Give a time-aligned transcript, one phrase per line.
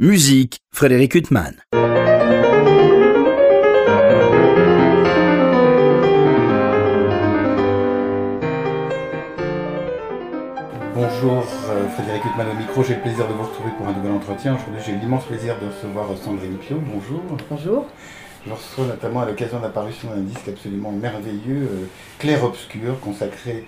[0.00, 1.56] Musique, Frédéric Huttman.
[10.94, 14.12] Bonjour euh, Frédéric Huttman au micro, j'ai le plaisir de vous retrouver pour un nouvel
[14.12, 14.54] entretien.
[14.54, 16.80] Aujourd'hui j'ai l'immense plaisir de recevoir Sandrine Pio.
[16.80, 17.20] Bonjour.
[17.50, 17.86] Bonjour.
[18.46, 21.86] Je reçois notamment à l'occasion de l'apparition d'un disque absolument merveilleux, euh,
[22.20, 23.64] Clair Obscur, consacré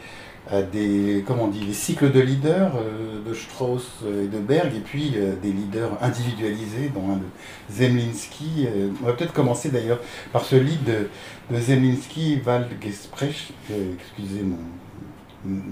[0.51, 5.35] à des, comment cycles de leaders euh, de Strauss et de Berg, et puis euh,
[5.41, 8.67] des leaders individualisés, dont un de Zemlinsky.
[8.67, 10.01] Euh, on va peut-être commencer d'ailleurs
[10.33, 11.09] par ce lead de,
[11.55, 14.59] de Zemlinsky, Waldgesprech, excusez mon,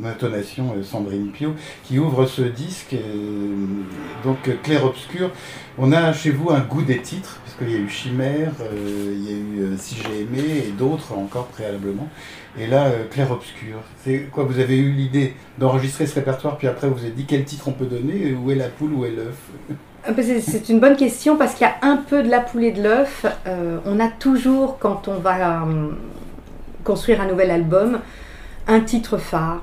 [0.02, 1.52] intonation Sandrine Pio,
[1.84, 2.96] qui ouvre ce disque,
[4.24, 5.30] donc clair obscur.
[5.76, 9.28] On a chez vous un goût des titres, puisqu'il y a eu Chimère, il y
[9.28, 12.08] a eu Si j'ai aimé, et d'autres encore préalablement.
[12.60, 13.78] Et là, euh, Clair Obscur.
[14.04, 17.24] C'est quoi Vous avez eu l'idée d'enregistrer ce répertoire, puis après vous vous êtes dit
[17.24, 19.36] quel titre on peut donner Où est la poule, où est l'œuf?
[20.04, 22.72] Ah, c'est une bonne question parce qu'il y a un peu de la poule et
[22.72, 23.26] de l'œuf.
[23.46, 25.90] Euh, on a toujours, quand on va euh,
[26.82, 28.00] construire un nouvel album,
[28.66, 29.62] un titre phare,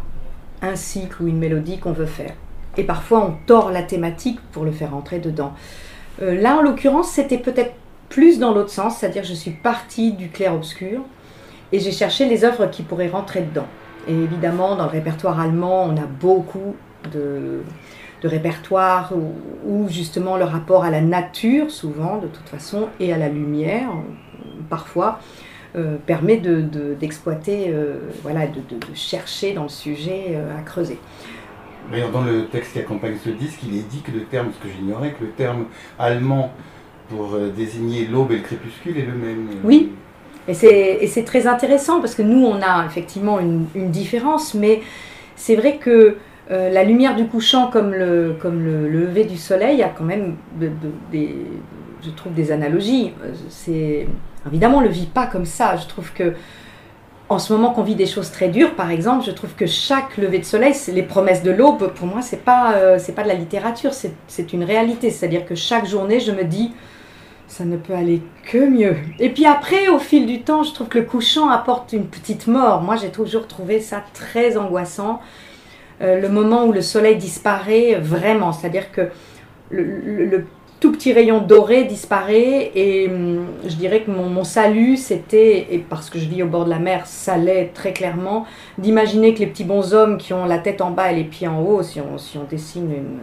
[0.61, 2.33] un cycle ou une mélodie qu'on veut faire.
[2.77, 5.53] Et parfois, on tord la thématique pour le faire entrer dedans.
[6.19, 7.73] là, en l'occurrence, c'était peut-être
[8.09, 11.01] plus dans l'autre sens, c'est-à-dire je suis partie du clair-obscur
[11.71, 13.67] et j'ai cherché les œuvres qui pourraient rentrer dedans.
[14.07, 16.75] Et évidemment, dans le répertoire allemand, on a beaucoup
[17.11, 17.61] de,
[18.21, 19.11] de répertoires
[19.65, 23.89] où, justement le rapport à la nature, souvent de toute façon, et à la lumière,
[24.69, 25.19] parfois,
[25.75, 28.61] euh, permet d'exploiter, de, euh, voilà, de,
[28.93, 30.97] chercher dans le sujet euh, à creuser.
[31.91, 34.65] Mais dans le texte qui accompagne ce disque, il est dit que le terme, ce
[34.65, 35.65] que j'ignorais, que le terme
[35.99, 36.51] allemand
[37.09, 39.47] pour désigner l'aube et le crépuscule est le même.
[39.63, 39.91] Oui,
[40.47, 44.81] et c'est très intéressant parce que nous, on a effectivement une, différence, mais
[45.35, 46.17] c'est vrai que
[46.51, 48.37] euh, la lumière du couchant comme le,
[48.87, 50.35] lever du soleil a quand même
[51.11, 51.35] des,
[52.03, 53.13] je trouve, des analogies.
[53.49, 54.07] C'est
[54.47, 55.75] Évidemment, on ne le vit pas comme ça.
[55.75, 56.33] Je trouve que
[57.27, 60.17] en ce moment qu'on vit des choses très dures, par exemple, je trouve que chaque
[60.17, 63.33] lever de soleil, les promesses de l'aube, pour moi, c'est pas, euh, pas de la
[63.33, 65.09] littérature, c'est une réalité.
[65.09, 66.71] C'est-à-dire que chaque journée, je me dis,
[67.47, 68.95] ça ne peut aller que mieux.
[69.19, 72.47] Et puis après, au fil du temps, je trouve que le couchant apporte une petite
[72.47, 72.81] mort.
[72.81, 75.21] Moi, j'ai toujours trouvé ça très angoissant.
[76.01, 79.09] Euh, le moment où le soleil disparaît, vraiment, c'est-à-dire que
[79.69, 80.45] le,
[80.85, 86.11] tout petit rayon doré disparaît et hum, je dirais que mon, salut, c'était, et parce
[86.11, 88.45] que je vis au bord de la mer, ça l'est très clairement,
[88.77, 91.59] d'imaginer que les petits bonshommes qui ont la tête en bas et les pieds en
[91.59, 93.17] haut, si on, si on dessine une,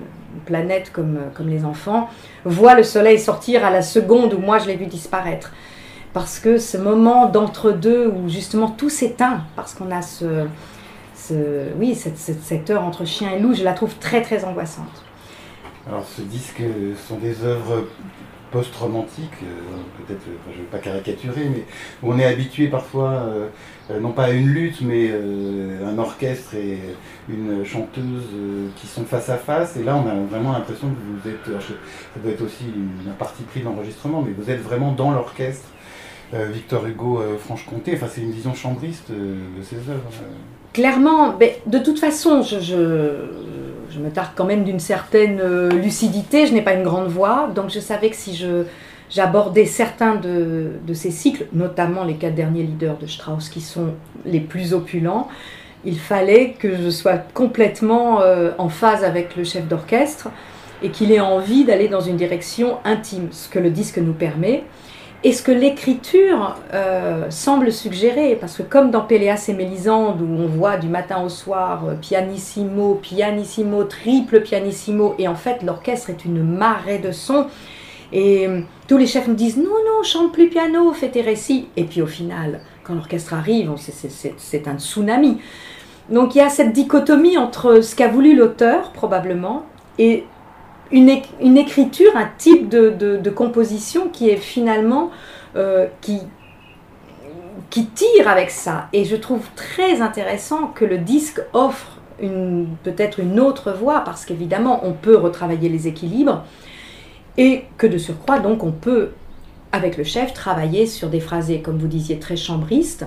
[0.45, 2.09] planète comme, comme les enfants,
[2.45, 5.53] voient le soleil sortir à la seconde où moi je l'ai vu disparaître.
[6.15, 10.47] Parce que ce moment d'entre-deux où justement tout s'éteint, parce qu'on a ce,
[11.15, 11.34] ce
[11.79, 15.02] oui, cette, cette, heure entre chien et loup, je la trouve très très angoissante.
[15.88, 16.62] Alors ce disque
[17.09, 17.84] sont des œuvres
[18.53, 20.20] post-romantiques, euh, peut-être,
[20.53, 21.65] je ne veux pas caricaturer, mais
[22.03, 23.48] on est habitué parfois, euh,
[23.98, 26.78] non pas à une lutte, mais euh, un orchestre et
[27.28, 28.28] une chanteuse
[28.76, 29.76] qui sont face à face.
[29.76, 33.43] Et là, on a vraiment l'impression que vous êtes, ça doit être aussi une partie
[33.43, 35.66] prise d'enregistrement, mais vous êtes vraiment dans l'orchestre.
[36.50, 40.09] Victor Hugo Franche-Comté, enfin c'est une vision chambriste de ces œuvres.
[40.72, 42.76] Clairement, mais de toute façon, je, je
[43.99, 47.71] me targue quand même d'une certaine euh, lucidité, je n'ai pas une grande voix, donc
[47.71, 48.65] je savais que si je,
[49.11, 53.95] j'abordais certains de, ces cycles, notamment les quatre derniers leaders de Strauss qui sont
[54.25, 55.29] les plus opulents,
[55.85, 60.29] il fallait que je sois complètement euh, en phase avec le chef d'orchestre
[60.83, 64.65] et qu'il ait envie d'aller dans une direction intime, ce que le disque nous permet.
[65.25, 70.25] Et ce que l'écriture euh, semble suggérer, parce que comme dans Péléas et Mélisande, où
[70.25, 76.11] on voit du matin au soir euh, pianissimo, pianissimo, triple pianissimo, et en fait l'orchestre
[76.11, 77.47] est une marée de sons,
[78.12, 81.69] et euh, tous les chefs nous disent non, non, chante plus piano, fais tes récits.
[81.77, 85.38] Et puis au final, quand l'orchestre arrive, c'est un tsunami.
[86.11, 89.65] Donc il y a cette dichotomie entre ce qu'a voulu l'auteur, probablement,
[89.99, 90.25] et
[90.93, 95.11] une, écriture, un type de, composition qui est finalement
[95.56, 96.21] euh, qui,
[97.71, 98.89] tire avec ça.
[98.93, 101.99] Et je trouve très intéressant que le disque offre
[102.83, 106.44] peut-être une autre voie, parce qu'évidemment, on peut retravailler les équilibres,
[107.37, 109.11] et que de surcroît, donc, on peut,
[109.73, 113.06] avec le chef, travailler sur des phrasés, comme vous disiez, très chambristes.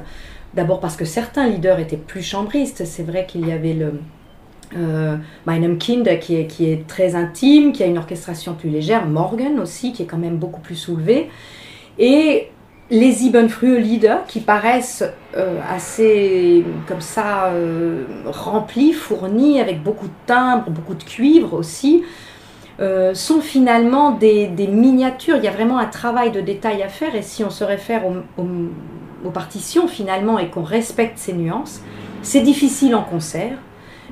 [0.55, 2.85] D'abord parce que certains leaders étaient plus chambristes.
[2.85, 3.99] C'est vrai qu'il y avait le,
[4.77, 9.05] euh, Meinem Kind qui est, qui est très intime, qui a une orchestration plus légère,
[9.05, 11.29] Morgan aussi qui est quand même beaucoup plus soulevé,
[11.97, 12.49] et
[12.91, 15.03] les Ibenfrühe Lieder qui paraissent
[15.35, 22.03] euh, assez comme ça euh, remplis, fournis avec beaucoup de timbres, beaucoup de cuivre aussi.
[22.79, 25.37] euh, sont finalement des, miniatures.
[25.37, 28.03] Il y a vraiment un travail de détail à faire et si on se réfère
[28.07, 31.81] aux partitions finalement et qu'on respecte ces nuances,
[32.21, 33.57] c'est difficile en concert,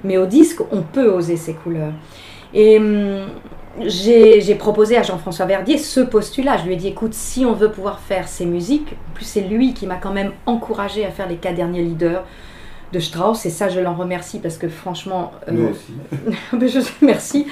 [0.04, 1.94] mais au disque, on peut oser ces couleurs.
[2.54, 3.26] Et hum,
[3.86, 6.58] j'ai proposé à Jean-François Verdier ce postulat.
[6.58, 9.42] Je lui ai dit, écoute, si on veut pouvoir faire ces musiques, en plus c'est
[9.42, 12.24] lui qui m'a quand même encouragé à faire les quatre derniers leaders
[12.92, 15.32] de Strauss, et ça je l'en remercie parce que franchement...
[15.50, 15.94] Euh, aussi.
[16.80, 17.48] je, merci,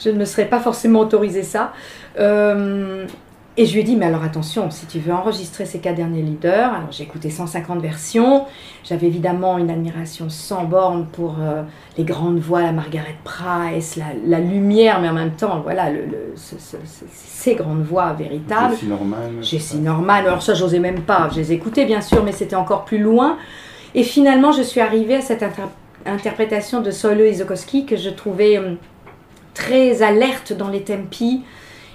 [0.00, 1.72] je ne me serais pas forcément autorisé ça.
[2.18, 3.06] Euh,
[3.56, 6.22] et je lui ai dit, mais alors attention, si tu veux enregistrer ces quatre derniers
[6.22, 8.44] leaders, alors j'ai écouté 150 versions,
[8.84, 11.62] j'avais évidemment une admiration sans borne pour euh,
[11.98, 16.04] les grandes voix, la Margaret Price, la, lumière, mais en même temps, voilà, le,
[16.36, 18.74] ces grandes voix véritables.
[18.74, 19.16] Jessie Norman.
[19.42, 22.84] Jessie Norman, alors ça, j'osais même pas, je les écoutais bien sûr, mais c'était encore
[22.84, 23.36] plus loin.
[23.96, 25.44] Et finalement, je suis arrivée à cette
[26.06, 28.76] interprétation de Solo Izokowski que je trouvais hum,
[29.54, 31.42] très alerte dans les tempi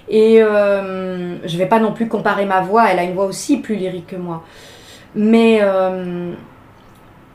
[0.07, 3.25] et euh, je ne vais pas non plus comparer ma voix, elle a une voix
[3.25, 4.43] aussi plus lyrique que moi.
[5.15, 6.33] Mais, euh,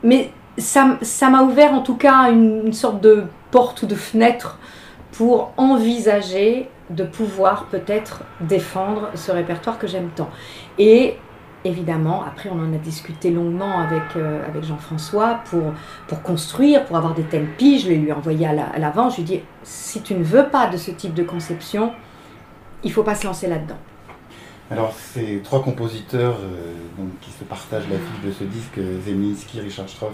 [0.03, 4.59] mais ça, ça m'a ouvert en tout cas une, sorte de porte ou de fenêtre
[5.11, 10.29] pour envisager de pouvoir peut-être défendre ce répertoire que j'aime tant.
[10.77, 11.17] Et
[11.65, 15.73] évidemment, après on en a discuté longuement avec, euh, avec Jean-François pour,
[16.07, 19.25] pour construire, pour avoir des tempi, je l'ai lui envoyé à l'avant, je lui ai
[19.25, 21.91] dit, si tu ne veux pas de ce type de conception,
[22.83, 23.77] il ne faut pas se lancer là-dedans.
[24.71, 29.59] Alors, ces trois compositeurs euh, donc, qui se partagent la fiche de ce disque, Zeminski,
[29.59, 30.13] Richard Strauss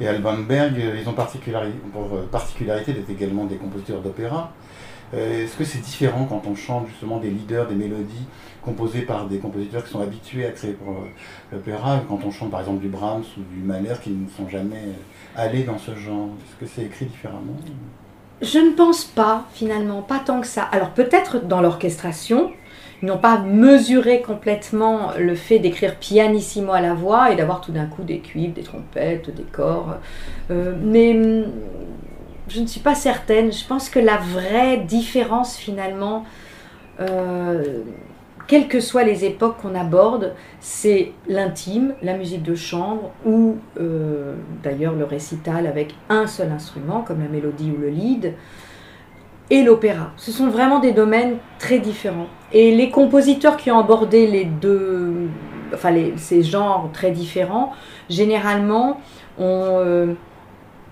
[0.00, 4.52] et Alban Berg, euh, ils ont pour euh, particularité d'être également des compositeurs d'opéra.
[5.12, 8.26] Est-ce que c'est différent quand on chante justement des leaders, des mélodies
[8.62, 10.98] composées par des compositeurs qui sont habitués à créer pour
[11.50, 14.84] l'opéra, quand on chante par exemple du Brahms ou du Mahler qui ne sont jamais
[15.34, 17.56] allés dans ce genre Est-ce que c'est écrit différemment?
[18.42, 20.62] Je ne pense pas, finalement, pas tant que ça.
[20.62, 22.52] Alors peut-être dans l'orchestration,
[23.02, 27.72] ils n'ont pas mesuré complètement le fait d'écrire pianissimo à la voix et d'avoir tout
[27.72, 29.96] d'un coup des cuivres, des trompettes, des corps.
[30.50, 31.44] Euh, mais hum,
[32.48, 33.52] je ne suis pas certaine.
[33.52, 36.24] Je pense que la vraie différence finalement,
[37.00, 37.82] euh,
[38.50, 44.34] quelles que soient les époques qu'on aborde, c'est l'intime, la musique de chambre ou euh,
[44.64, 48.34] d'ailleurs le récital avec un seul instrument comme la mélodie ou le lead
[49.50, 50.10] et l'opéra.
[50.16, 52.26] Ce sont vraiment des domaines très différents.
[52.52, 55.28] Et les compositeurs qui ont abordé les deux,
[55.72, 57.70] enfin ces genres très différents,
[58.08, 59.00] généralement.
[59.38, 60.14] Euh,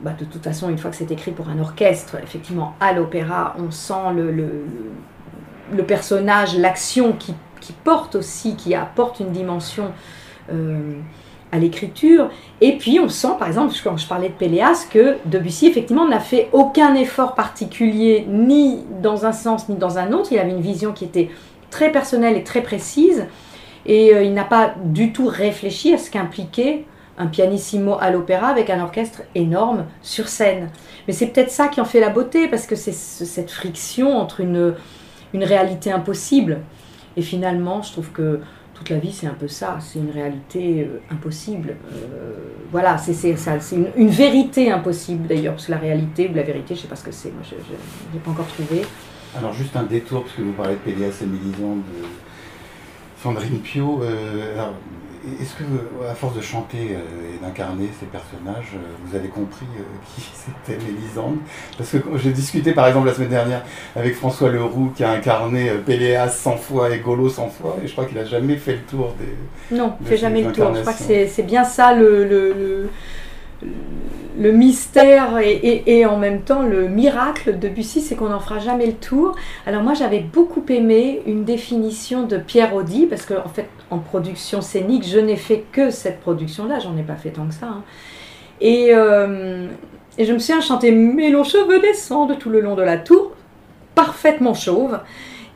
[0.00, 3.56] bah, de toute façon, une fois que c'est écrit pour un orchestre, effectivement, à l'opéra,
[3.58, 9.92] on sent le personnage, l'action qui qui porte aussi, qui apporte une dimension
[10.52, 10.94] euh,
[11.52, 12.30] à l'écriture.
[12.60, 16.20] Et puis on sent, par exemple, quand je parlais de Péléas, que Debussy, effectivement, n'a
[16.20, 20.32] fait aucun effort particulier, ni dans un sens, ni dans un autre.
[20.32, 21.30] Il avait une vision qui était
[21.70, 23.26] très personnelle et très précise.
[23.86, 26.84] Et euh, il n'a pas du tout réfléchi à ce qu'impliquait
[27.16, 30.70] un pianissimo à l'opéra avec un orchestre énorme sur scène.
[31.06, 34.40] Mais c'est peut-être ça qui en fait la beauté, parce que c'est cette friction entre
[34.40, 34.74] une,
[35.34, 36.60] une réalité impossible
[37.16, 38.40] et finalement, je trouve que
[38.78, 39.78] toute la vie, c'est un peu ça.
[39.80, 41.76] C'est une réalité euh, impossible.
[41.92, 42.34] Euh,
[42.70, 43.34] voilà, c'est
[43.72, 46.96] une, vérité impossible d'ailleurs, parce que la réalité ou la vérité, je ne sais pas
[46.96, 47.30] ce que c'est.
[47.30, 48.82] Moi, je n'ai pas encore trouvé.
[49.36, 52.06] Alors, juste un détour, parce que vous parlez de Pélias et Mélisande, de
[53.20, 54.02] Sandrine Pio.
[54.02, 54.70] Euh,
[55.40, 59.66] est-ce que, à force de chanter euh, et d'incarner ces personnages, euh, vous avez compris
[59.76, 59.82] euh,
[60.14, 61.38] qui c'était Mélisande?
[61.76, 63.62] Parce que j'ai discuté par exemple la semaine dernière
[63.96, 67.92] avec François Leroux qui a incarné Péléas 100 fois et Golo 100 fois, et je
[67.92, 69.76] crois qu'il n'a jamais fait le tour des.
[69.76, 70.74] Non, il fait jamais le tour.
[70.74, 72.88] Je crois que c'est bien ça le le
[74.36, 78.92] mystère et, en même temps le miracle de Bussy, c'est qu'on n'en fera jamais le
[78.92, 79.34] tour.
[79.66, 83.98] Alors moi j'avais beaucoup aimé une définition de Pierre Audi, parce qu'en en fait en
[83.98, 87.66] production scénique, je n'ai fait que cette production-là, j'en ai pas fait tant que ça.
[87.66, 87.82] Hein.
[88.60, 89.66] Et, euh,
[90.18, 93.32] et, je me suis chanté Mais longs cheveux descendent tout le long de la tour,
[93.94, 94.98] parfaitement chauve.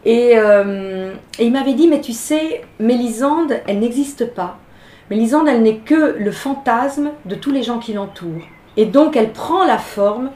[0.04, 4.58] Et, euh, et il m'avait dit, mais tu sais, Mélisande, elle n'existe pas.
[5.12, 8.46] Mélisande, elle n'est que le fantasme de tous les gens qui l'entourent.
[8.78, 10.30] Et donc, elle prend la forme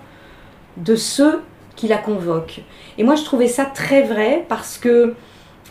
[0.76, 1.40] de ceux
[1.76, 2.60] qui la convoquent.
[2.98, 5.14] Et moi, je trouvais ça très vrai parce que,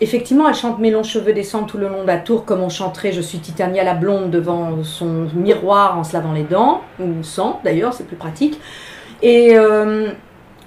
[0.02, 2.70] effectivement, elle chante Mes longs cheveux descendent tout le long de la tour comme on
[2.70, 7.22] chanterait Je suis Titania la blonde devant son miroir en se lavant les dents, ou
[7.22, 8.60] sans d'ailleurs, c'est plus pratique.
[9.22, 9.56] Et.
[9.56, 10.10] Euh,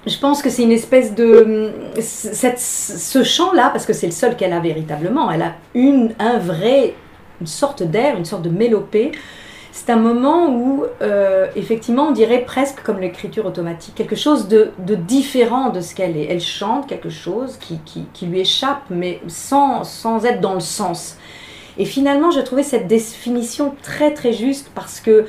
[0.07, 4.53] je pense que c'est une espèce de ce chant-là, parce que c'est le seul qu'elle
[4.53, 5.29] a véritablement.
[5.29, 6.93] Elle a une, un vrai,
[7.41, 9.11] une sorte d'air, une sorte de mélopée
[9.71, 14.71] c'est un moment où, euh, effectivement, on dirait presque comme l'écriture automatique, quelque chose de,
[14.95, 16.25] différent de ce qu'elle est.
[16.25, 21.17] Elle chante quelque chose qui, lui échappe, mais sans, être dans le sens.
[21.77, 25.25] Et finalement, j'ai trouvé cette définition très très juste parce que,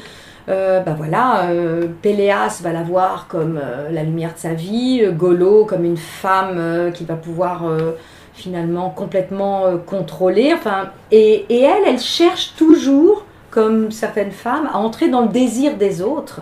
[0.48, 5.84] ben voilà, euh, Péléas va la voir comme la lumière de sa vie, Golo comme
[5.84, 7.62] une femme qui va pouvoir
[8.40, 10.52] finalement complètement contrôler.
[10.54, 15.76] Enfin, et, et elle, elle cherche toujours comme certaines femmes, à entrer dans le désir
[15.76, 16.40] des autres.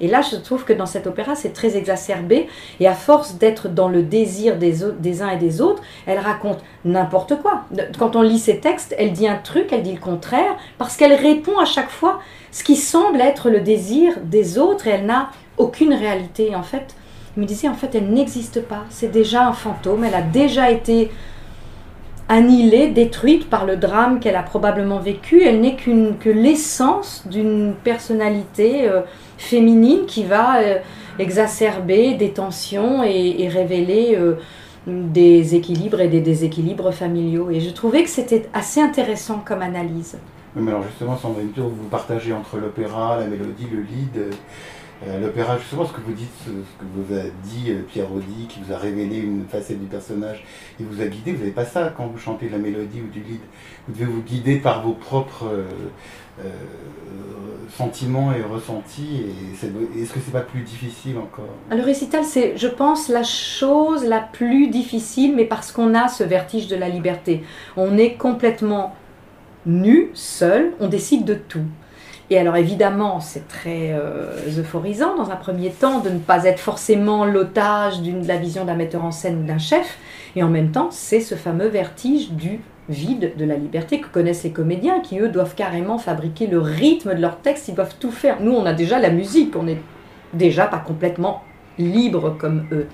[0.00, 2.48] Et là, je trouve que dans cet opéra, c'est très exacerbé.
[2.78, 6.60] Et à force d'être dans le désir des, des uns et des autres, elle raconte
[6.84, 7.64] n'importe quoi.
[7.98, 11.14] Quand on lit ses textes, elle dit un truc, elle dit le contraire, parce qu'elle
[11.14, 12.20] répond à chaque fois
[12.52, 16.54] ce qui semble être le désir des autres et elle n'a aucune réalité.
[16.54, 16.94] En fait,
[17.36, 18.84] il me disait, en fait, elle n'existe pas.
[18.90, 20.04] C'est déjà un fantôme.
[20.04, 21.10] Elle a déjà été
[22.28, 25.42] annihilée, détruite par le drame qu'elle a probablement vécu.
[25.42, 29.00] Elle n'est qu'une que l'essence d'une personnalité euh,
[29.38, 30.78] féminine qui va euh,
[31.18, 34.34] exacerber des tensions et, révéler euh,
[34.86, 37.50] des équilibres et des déséquilibres familiaux.
[37.50, 40.18] Et je trouvais que c'était assez intéressant comme analyse.
[40.54, 44.34] mais alors justement, Sandrine, vous partagez entre l'opéra, la mélodie, le lead.
[45.06, 48.46] Euh, l'opéra, justement, ce que vous dites, ce, que vous a dit euh, Pierre Audi,
[48.48, 50.44] qui vous a révélé une facette du personnage,
[50.80, 53.08] il vous a guidé, vous n'avez pas ça quand vous chantez de la mélodie ou
[53.08, 53.40] du lead.
[53.86, 55.46] Vous devez vous guider par vos propres
[56.40, 56.50] euh,
[57.70, 59.22] sentiments et ressentis.
[59.94, 61.54] Et est-ce que c'est pas plus difficile encore?
[61.70, 66.24] Le récital, c'est, je pense, la chose la plus difficile, mais parce qu'on a ce
[66.24, 67.44] vertige de la liberté.
[67.76, 68.96] On est complètement
[69.64, 71.66] nu, seul, on décide de tout.
[72.30, 76.60] Et alors évidemment, c'est très euh, euphorisant dans un premier temps de ne pas être
[76.60, 79.98] forcément l'otage de la vision d'un metteur en scène ou d'un chef.
[80.36, 84.44] Et en même temps, c'est ce fameux vertige du vide de la liberté que connaissent
[84.44, 88.10] les comédiens, qui eux doivent carrément fabriquer le rythme de leur texte, ils doivent tout
[88.10, 88.40] faire.
[88.40, 89.80] Nous, on a déjà la musique, on n'est
[90.32, 91.42] déjà pas complètement
[91.78, 92.86] libre comme eux.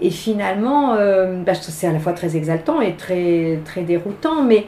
[0.00, 4.66] Et finalement, euh, bah, c'est à la fois très exaltant et très, très déroutant, mais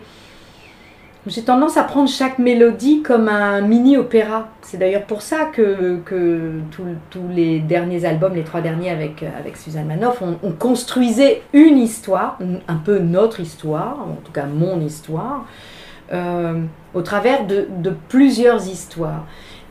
[1.26, 4.48] j'ai tendance à prendre chaque mélodie comme un mini-opéra.
[4.60, 6.00] C'est d'ailleurs pour ça que,
[7.10, 9.24] tous les derniers albums, les trois derniers avec,
[9.56, 15.46] Suzanne Manoff, on, construisait une histoire, un peu notre histoire, en tout cas mon histoire,
[16.12, 16.60] euh,
[16.92, 19.24] au travers de, de, plusieurs histoires.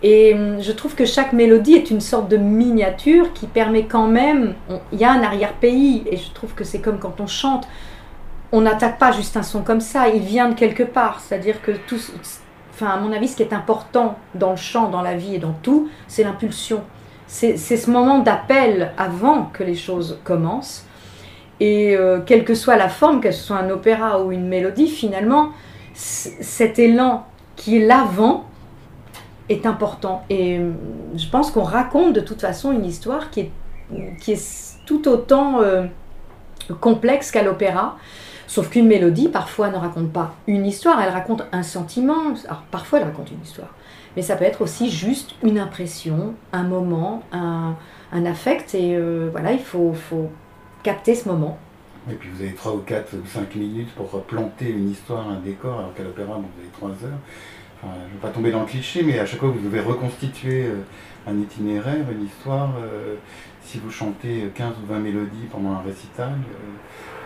[0.04, 4.08] Et hum, je trouve que chaque mélodie est une sorte de miniature qui permet quand
[4.08, 4.54] même,
[4.94, 7.68] il y a un arrière-pays, et je trouve que c'est comme quand on chante,
[8.52, 11.20] on n'attaque pas juste un son comme ça, il vient de quelque part.
[11.22, 12.00] C'est-à-dire que tout,
[12.74, 15.40] enfin, à mon avis, ce qui est important dans le chant, dans la vie et
[15.40, 16.84] dans tout, c'est l'impulsion.
[17.28, 20.86] C'est ce moment d'appel avant que les choses commencent.
[21.62, 24.88] Et euh, quelle que soit la forme, que ce soit un opéra ou une mélodie,
[24.88, 25.52] finalement,
[25.94, 28.46] cet élan qui est l'avant
[29.48, 30.24] est important.
[30.30, 30.72] Et euh,
[31.16, 33.52] je pense qu'on raconte de toute façon une histoire qui est,
[34.20, 35.86] qui est tout autant euh,
[36.82, 37.98] complexe qu'à l'opéra.
[38.52, 42.34] Sauf qu'une mélodie, parfois, ne raconte pas une histoire, elle raconte un sentiment.
[42.50, 43.70] Alors, parfois, elle raconte une histoire.
[44.18, 47.76] Mais ça peut être aussi juste une impression, un moment, un,
[48.26, 48.76] affect.
[48.76, 49.96] Et euh, voilà, il faut,
[50.84, 51.60] capter ce moment.
[52.12, 55.40] Et puis vous avez 3 ou 4 ou 5 minutes pour planter une histoire, un
[55.40, 57.20] décor, alors qu'à l'opéra, vous avez 3 heures.
[57.84, 60.66] Je ne veux pas tomber dans le cliché, mais à chaque fois, vous devez reconstituer
[60.66, 60.82] euh,
[61.26, 62.72] un itinéraire, une histoire.
[62.84, 63.16] Euh,
[63.64, 66.34] si vous chantez 15 ou 20 mélodies pendant un récital,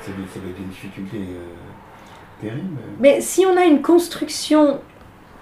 [0.05, 2.77] c'est une difficulté euh, terrible.
[2.99, 4.79] Mais si on a une construction,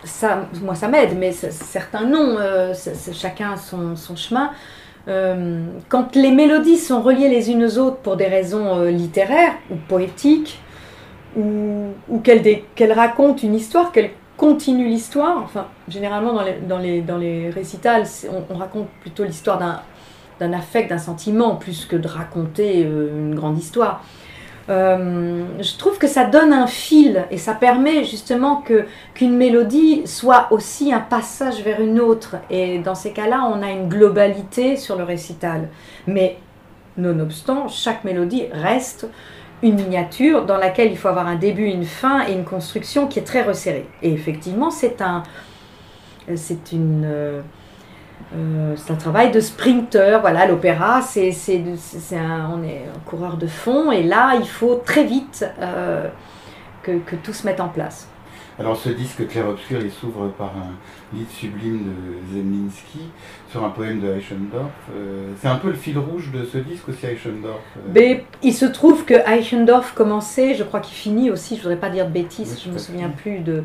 [0.03, 2.73] ça, moi ça m'aide, mais certains non, euh,
[3.13, 4.51] chacun son, son chemin.
[5.09, 9.75] Euh, quand les mélodies sont reliées les unes aux autres pour des raisons littéraires ou
[9.75, 10.61] poétiques,
[11.35, 11.93] ou,
[12.23, 17.49] qu'elles racontent une histoire, qu'elles continuent l'histoire, enfin, généralement dans les, dans les, dans les
[17.49, 18.05] récitals,
[18.49, 19.57] on, raconte plutôt l'histoire
[20.39, 24.03] d'un affect, d'un sentiment, plus que de raconter une grande histoire.
[24.69, 30.03] Euh, je trouve que ça donne un fil et ça permet justement que qu'une mélodie
[30.05, 32.37] soit aussi un passage vers une autre.
[32.49, 35.69] Et dans ces cas-là, on a une globalité sur le récital.
[36.07, 36.37] Mais
[36.97, 39.07] nonobstant, chaque mélodie reste
[39.61, 43.19] une miniature dans laquelle il faut avoir un début, une fin et une construction qui
[43.19, 43.87] est très resserrée.
[44.01, 45.23] Et effectivement, c'est un,
[46.35, 47.43] c'est une
[48.35, 50.19] euh, c'est un travail de sprinter.
[50.21, 51.31] Voilà, l'opéra, c'est,
[52.15, 56.07] un, on est un coureur de fond et là, il faut très vite euh,
[56.81, 58.07] que, tout se mette en place.
[58.59, 62.99] Alors, ce disque Clair Obscur, il s'ouvre par un lit sublime de Zemlinsky
[63.49, 64.71] sur un poème de Eichendorff.
[64.95, 67.61] Euh, c'est un peu le fil rouge de ce disque aussi, Eichendorff.
[67.95, 71.79] Mais il se trouve que Eichendorff commençait, je crois qu'il finit aussi, je ne voudrais
[71.79, 73.63] pas dire de bêtises, je ne me souviens plus de.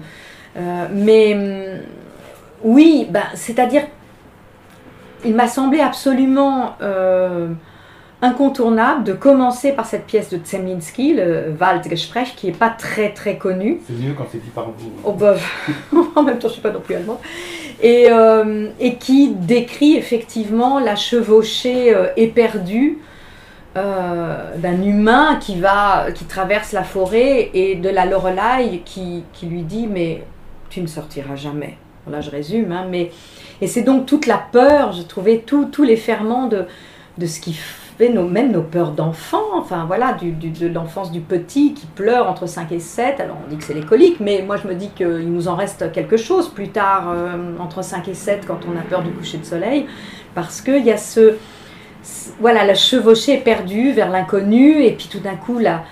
[0.56, 1.82] mais hum,
[2.64, 3.82] Oui, ben, c'est-à-dire,
[5.24, 7.48] il m'a semblé absolument euh,
[8.20, 13.38] incontournable de commencer par cette pièce de Zemlinsky, le Waldgespräch, qui n'est pas très très
[13.38, 13.80] connu.
[13.86, 14.92] C'est mieux quand c'est dit par vous.
[15.04, 15.36] Oh, bah,
[16.16, 17.18] en même temps, je ne suis pas non plus allemande.
[17.80, 22.98] Et, euh, et qui décrit effectivement la chevauchée euh, éperdue
[23.76, 29.46] euh, d'un humain qui, va, qui traverse la forêt et de la Lorelai qui, qui
[29.46, 30.24] lui dit Mais
[30.70, 31.76] tu ne sortiras jamais.
[32.10, 33.12] Là, je résume, hein, mais.
[33.60, 36.66] Et c'est donc toute la peur, je trouvais tous les ferments de,
[37.18, 41.74] de ce qui fait nos, même nos peurs d'enfant, enfin voilà, de l'enfance du petit
[41.74, 43.18] qui pleure entre 5 et 7.
[43.18, 45.56] Alors on dit que c'est les coliques, mais moi je me dis qu'il nous en
[45.56, 49.10] reste quelque chose plus tard, euh, entre 5 et 7, quand on a peur du
[49.10, 49.86] coucher de soleil,
[50.34, 51.34] parce qu'il y a ce.
[52.38, 55.82] Voilà, la chevauchée perdue vers l'inconnu, et puis tout d'un coup la,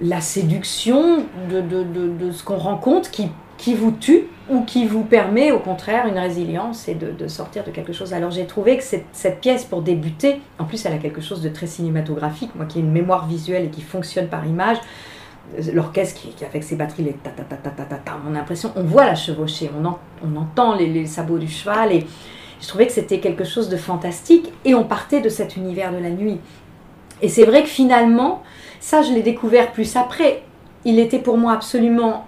[0.00, 5.02] la séduction de, de, de ce qu'on rencontre qui, qui vous tue ou qui vous
[5.02, 8.14] permet au contraire une résilience et de, sortir de quelque chose.
[8.14, 11.48] Alors j'ai trouvé que cette, pièce pour débuter, en plus elle a quelque chose de
[11.48, 14.78] très cinématographique, moi qui ai une mémoire visuelle et qui fonctionne par image,
[15.72, 18.38] l'orchestre qui, qui avec ses batteries, les ta ta ta ta ta ta on a
[18.38, 22.06] l'impression, on voit la chevauchée, on entend les, les sabots du cheval et
[22.60, 25.98] je trouvais que c'était quelque chose de fantastique et on partait de cet univers de
[25.98, 26.38] la nuit.
[27.22, 28.42] Et c'est vrai que finalement,
[28.80, 30.42] ça je l'ai découvert plus après,
[30.84, 32.26] il était pour moi absolument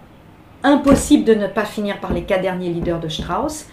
[0.65, 3.67] impossible de ne pas finir par les quatre derniers leaders de Strauss,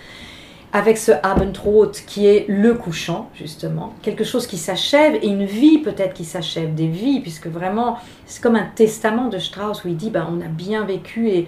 [0.73, 5.77] avec ce Abendrot qui est le couchant, justement, quelque chose qui s'achève et une vie
[5.77, 9.95] peut-être qui s'achève, des vies, puisque vraiment c'est comme un testament de Strauss où il
[9.95, 11.47] dit ben, on a bien vécu et,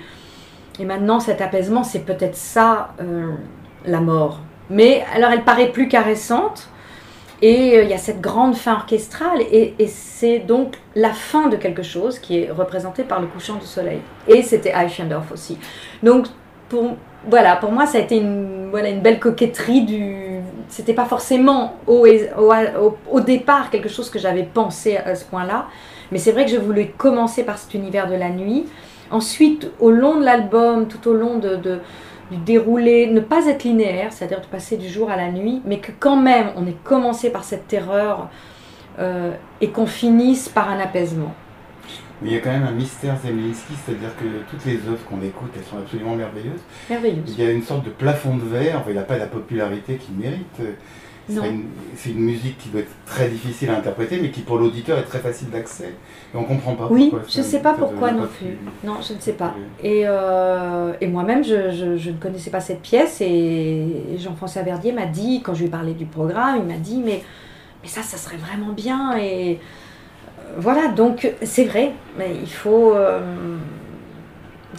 [0.79, 3.33] et maintenant cet apaisement, c'est peut-être ça euh,
[3.85, 4.39] la mort.
[4.69, 6.69] Mais alors elle paraît plus caressante.
[7.41, 11.55] Et euh, il y a cette grande fin orchestrale, et, c'est donc la fin de
[11.55, 13.99] quelque chose qui est représenté par le couchant du soleil.
[14.27, 15.57] Et c'était Eichendorff aussi.
[16.01, 16.25] Donc,
[16.67, 16.95] pour,
[17.29, 20.39] voilà, pour moi, ça a été une, voilà, une belle coquetterie du.
[20.69, 22.05] C'était pas forcément au,
[22.37, 25.67] au, au- départ quelque chose que j'avais pensé à ce point-là,
[26.11, 28.65] mais c'est vrai que je voulais commencer par cet univers de la nuit.
[29.09, 31.79] Ensuite, au long de l'album, tout au long de-
[32.31, 35.79] du déroulé, ne pas être linéaire, c'est-à-dire de passer du jour à la nuit, mais
[35.79, 38.29] que quand même on ait commencé par cette terreur
[38.99, 41.33] euh, et qu'on finisse par un apaisement.
[42.21, 45.21] Mais il y a quand même un mystère Zemlinsky, c'est-à-dire que toutes les œuvres qu'on
[45.21, 46.61] écoute, elles sont absolument merveilleuses.
[46.89, 47.23] Merveilleux.
[47.27, 49.97] Il y a une sorte de plafond de verre, enfin, il n'a pas la popularité
[49.97, 50.59] qu'il mérite.
[51.29, 55.03] C'est une, musique qui doit être très difficile à interpréter, mais qui pour l'auditeur est
[55.03, 55.93] très facile d'accès.
[56.33, 57.27] Et on comprend pas Oui, pourquoi.
[57.29, 58.57] je ne sais pas pourquoi non plus.
[58.83, 59.53] Non, je ne sais pas.
[59.83, 63.87] Et, euh, et moi-même, je, je- je ne connaissais pas cette pièce et
[64.17, 67.21] Jean-François Verdier m'a dit, quand je lui ai parlé du programme, il m'a dit, mais,
[67.83, 69.17] mais ça, ça serait vraiment bien.
[69.17, 69.53] Et
[70.39, 72.93] euh, voilà, donc c'est vrai, mais il faut...
[72.93, 73.19] euh,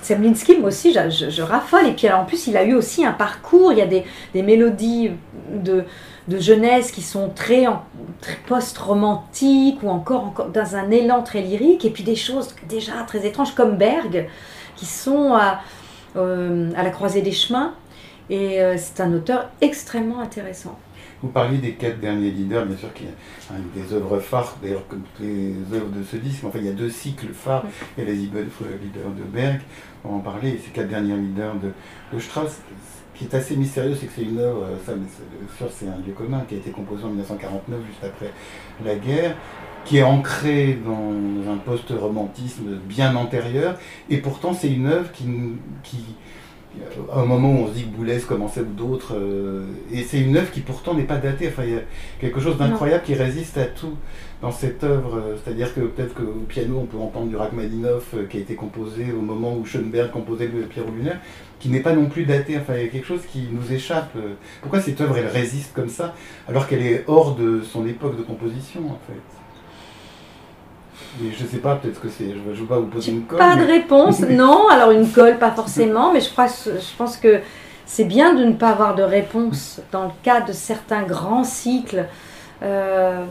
[0.03, 1.87] Semlinsky, moi aussi, je, je- je raffole.
[1.87, 4.05] Et puis alors, en plus, il a eu aussi un parcours, il y a des,
[4.33, 5.11] des mélodies
[5.53, 5.85] de,
[6.29, 7.67] de jeunesse qui sont très,
[8.47, 11.85] post-romantiques ou encore, encore dans un élan très lyrique.
[11.85, 14.29] Et puis des choses déjà très étranges comme Berg,
[14.77, 15.61] qui sont à,
[16.17, 17.75] euh, à la croisée des chemins.
[18.31, 20.79] Et euh, c'est un auteur extrêmement intéressant.
[21.21, 23.05] Vous parliez des quatre derniers leaders, bien sûr, qui
[23.51, 26.45] hein, des œuvres phares, d'ailleurs comme toutes les œuvres de ce disque.
[26.45, 27.65] Enfin, il y a deux cycles phares.
[27.97, 29.61] Il y a les leaders de Berg,
[30.05, 31.73] on en parler, et ces quatre derniers leaders de,
[32.13, 32.59] de Strauss.
[33.19, 35.99] Qui est assez mystérieux, c'est que c'est une œuvre, ça, mais c'est- sûr, c'est un
[36.07, 38.31] lieu commun qui a été composé en 1949, juste après
[38.85, 39.35] la guerre,
[39.85, 43.77] qui est ancré dans un post-romantisme bien antérieur,
[44.09, 45.27] et pourtant c'est une œuvre qui
[47.13, 50.21] à un moment où on se dit que Boulez commençait ou d'autres, euh, et c'est
[50.21, 51.49] une œuvre qui pourtant n'est pas datée.
[51.49, 51.83] Enfin, il y a
[52.21, 53.95] quelque chose d'incroyable qui résiste à tout
[54.41, 55.17] dans cette œuvre.
[55.17, 58.55] euh, C'est-à-dire que peut-être qu'au piano, on peut entendre du Rachmaninoff euh, qui a été
[58.55, 61.21] composé au moment où Schoenberg composait le Pierrot lunaire,
[61.61, 62.57] qui n'est pas non plus daté.
[62.59, 64.17] Enfin, il y a quelque chose qui nous échappe.
[64.61, 66.15] Pourquoi cette œuvre, elle résiste comme ça,
[66.49, 69.38] alors qu'elle est hors de son époque de composition, en fait?
[71.23, 72.31] Et je sais pas, peut-être que c'est.
[72.31, 73.39] Je ne veux pas vous poser une colle.
[73.39, 74.69] Pas de réponse, non.
[74.69, 77.41] Alors une colle, pas forcément, mais je, crois, je pense que
[77.87, 82.05] c'est bien de ne pas avoir de réponse dans le cas de certains grands cycles.
[82.63, 83.25] Euh,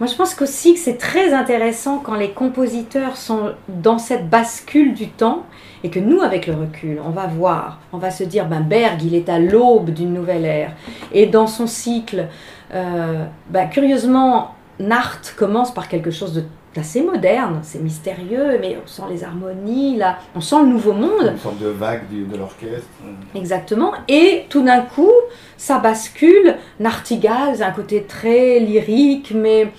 [0.00, 4.94] moi, je pense qu'aussi que c'est très intéressant quand les compositeurs sont dans cette bascule
[4.94, 5.44] du temps
[5.82, 9.02] et que nous, avec le recul, on va voir, on va se dire, ben Berg,
[9.02, 10.72] il est à l'aube d'une nouvelle ère.
[11.12, 12.28] Et dans son cycle,
[12.72, 16.44] euh, ben, curieusement, Nart commence par quelque chose de
[16.78, 21.30] assez moderne, c'est mystérieux, mais on sent les harmonies, là, on sent le nouveau monde.
[21.32, 22.88] Une sorte de vague du- de l'orchestre.
[23.34, 23.92] Exactement.
[24.08, 25.12] Et tout d'un coup,
[25.56, 26.56] ça bascule.
[26.80, 29.72] Nartigal, un côté très lyrique, mais.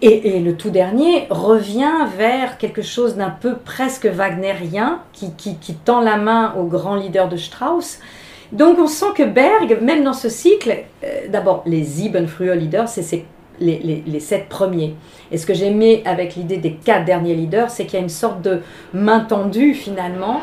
[0.00, 5.56] Et, et le tout dernier revient vers quelque chose d'un peu presque wagnérien, qui, qui,
[5.56, 7.98] qui tend la main au grand leader de Strauss.
[8.52, 13.02] Donc on sent que Berg, même dans ce cycle, euh, d'abord les Siebenfrühe Leaders, c'est
[13.60, 14.94] les, sept premiers.
[15.30, 18.08] Et ce que j'aimais avec l'idée des quatre derniers leaders, c'est qu'il y a une
[18.08, 18.60] sorte de
[18.92, 20.40] main tendue finalement.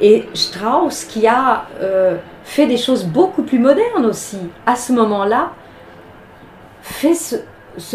[0.00, 5.52] Et Strauss, qui a euh, fait des choses beaucoup plus modernes aussi, à ce moment-là,
[6.82, 7.36] fait ce,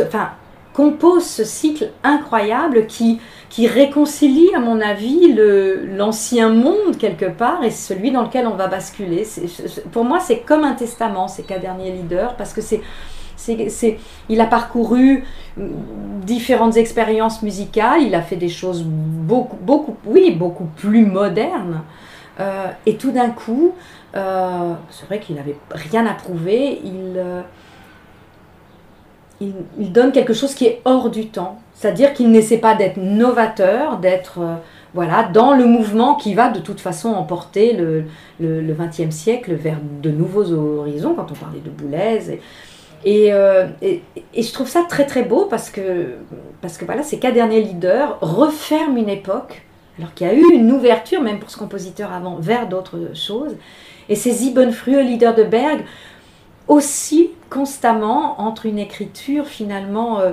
[0.02, 0.30] enfin,
[0.74, 7.72] compose ce cycle incroyable qui, qui réconcilie, à mon avis, l'ancien monde quelque part et
[7.72, 9.28] celui dans lequel on va basculer.
[9.92, 12.82] pour moi, c'est comme un testament, ces quatre derniers leaders, parce que c'est
[14.30, 15.24] il a parcouru
[16.26, 21.82] différentes expériences musicales, il a fait des choses beaucoup, beaucoup, oui, beaucoup plus modernes.
[22.40, 23.74] Euh, et tout d'un coup,
[24.16, 27.42] euh, c'est vrai qu'il n'avait rien à prouver, il, euh,
[29.42, 31.60] il, donne quelque chose qui est hors du temps.
[31.74, 34.40] C'est-à-dire qu'il n'essaie pas d'être novateur, d'être
[34.94, 38.06] voilà, dans le mouvement qui va de toute façon emporter le,
[38.42, 42.40] XXe siècle vers de nouveaux horizons, quand on parlait de Boulez.
[43.06, 43.32] Et,
[43.82, 44.02] et,
[44.42, 46.16] je trouve ça très très beau parce que,
[46.62, 49.64] parce que voilà, ces quatre derniers leaders referment une époque,
[49.98, 53.56] alors qu'il y a eu une ouverture, même pour ce compositeur avant, vers d'autres choses.
[54.10, 55.86] Et ces Siebenfrühe leaders de Berg,
[56.68, 60.32] aussi constamment entre une écriture finalement euh,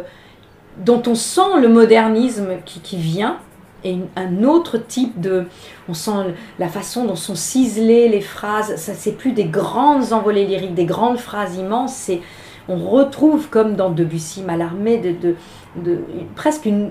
[0.78, 3.38] dont on sent le modernisme qui, qui vient
[3.84, 5.44] et un autre type de...
[5.88, 10.44] On sent la façon dont sont ciselées les phrases, ça c'est plus des grandes envolées
[10.44, 12.20] lyriques, des grandes phrases immenses, c'est...
[12.68, 15.34] On retrouve comme dans Debussy, Mallarmé, de,
[16.34, 16.90] presque une,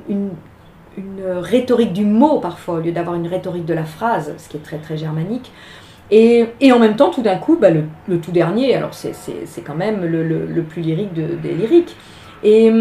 [1.41, 4.61] rhétorique du mot parfois, au lieu d'avoir une rhétorique de la phrase, ce qui est
[4.61, 5.51] très très germanique.
[6.11, 10.05] Et, en même temps, tout d'un coup, bah, le, tout dernier, alors c'est quand même
[10.05, 11.95] le, plus lyrique de, des lyriques.
[12.43, 12.71] Et,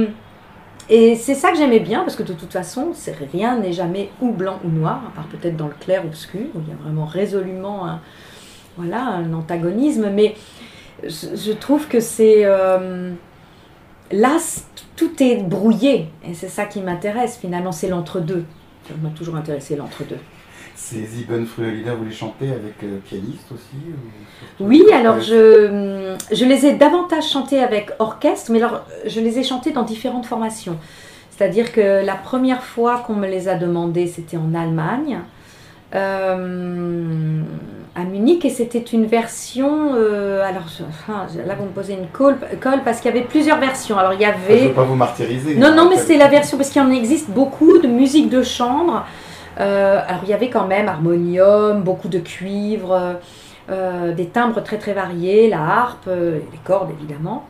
[0.91, 2.93] et c'est ça que j'aimais bien, parce que de toute façon,
[3.33, 6.61] rien n'est jamais ou blanc ou noir, à part peut-être dans le clair obscur, où
[6.61, 10.11] il y a vraiment résolument un, antagonisme.
[11.03, 12.45] Je, je trouve que c'est...
[12.45, 13.13] Euh,
[14.11, 14.37] là,
[14.97, 18.45] tout est brouillé, et c'est ça qui m'intéresse finalement, c'est l'entre-deux.
[18.87, 20.19] Ça m'a toujours intéressé l'entre-deux.
[20.77, 23.77] Ces Ibn vous les chantez avec euh, pianiste aussi
[24.61, 29.45] Oui, alors je, je les ai davantage chantés avec orchestre, mais alors je les ai
[29.45, 30.77] chantés dans différentes formations.
[31.31, 35.21] C'est-à-dire que la première fois qu'on me les a demandés, c'était en Allemagne,
[35.95, 37.41] euh,
[37.95, 39.95] à Munich, et c'était une version.
[39.95, 43.59] Euh, alors enfin, là, vous me posez une colle, colle parce qu'il y avait plusieurs
[43.59, 43.99] versions.
[43.99, 44.59] Alors il y avait.
[44.59, 45.57] Je ne veux pas vous martyriser.
[45.57, 49.05] Non, non, mais c'était la version parce qu'il en existe beaucoup de musique de chambre.
[49.61, 53.19] Euh, alors il y avait quand même harmonium, beaucoup de cuivre,
[53.71, 57.47] euh, des timbres très très variés, la harpe, les cordes évidemment.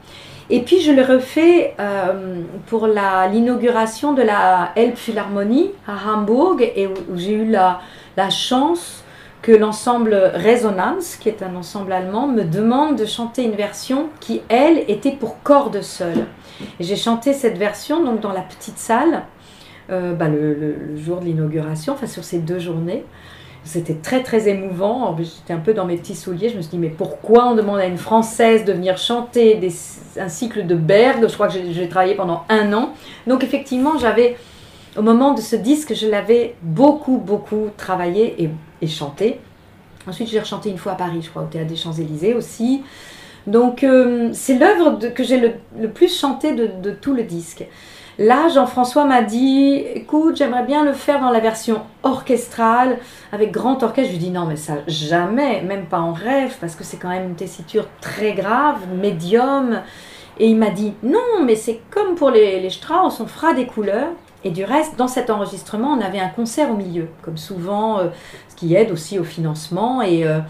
[0.51, 6.93] Et puis je l'ai refait euh, pour l'inauguration de la Elbphilharmonie à Hambourg et où,
[7.11, 7.81] où j'ai eu la,
[8.17, 9.04] la, chance
[9.45, 14.41] que l'ensemble Resonance, qui est un ensemble allemand, me demande de chanter une version qui,
[14.49, 16.25] elle, était pour cordes seules.
[16.81, 19.25] J'ai chanté cette version donc dans la petite salle
[19.91, 23.05] euh, bah, le, jour de l'inauguration, enfin sur ces deux journées.
[23.65, 25.15] C'était très très émouvant.
[25.19, 26.49] J'étais un peu dans mes petits souliers.
[26.49, 29.61] Je me suis dit, mais pourquoi on demande à une Française de venir chanter
[30.17, 31.27] un cycle de Berg?
[31.29, 32.95] Je crois que j'ai travaillé pendant un an.
[33.27, 34.39] Donc effectivement, j'avais,
[34.97, 39.41] au moment de ce disque, je l'avais beaucoup beaucoup travaillé et, chanté.
[40.07, 42.83] Ensuite, j'ai rechanté une fois à Paris, je crois, au Théâtre des Champs-Élysées aussi.
[43.47, 47.65] Donc, euh, c'est l'œuvre que j'ai le, plus chanté de, tout le disque.
[48.19, 52.99] Là, Jean-François m'a dit écoute, j'aimerais bien le faire dans la version orchestrale,
[53.33, 54.13] avec grand orchestre.
[54.13, 57.09] Je lui dis non, mais ça, jamais, même pas en rêve, parce que c'est quand
[57.09, 59.81] même une tessiture très grave, médium.
[60.39, 63.67] Et il m'a dit non, mais c'est comme pour les, les Strauss, on fera des
[63.67, 64.13] couleurs.
[64.45, 68.09] Et du reste, dans cet enregistrement, on avait un concert au milieu, comme souvent, euh,
[68.49, 70.03] ce qui aide aussi au financement.
[70.03, 70.27] Et.
[70.27, 70.41] Euh,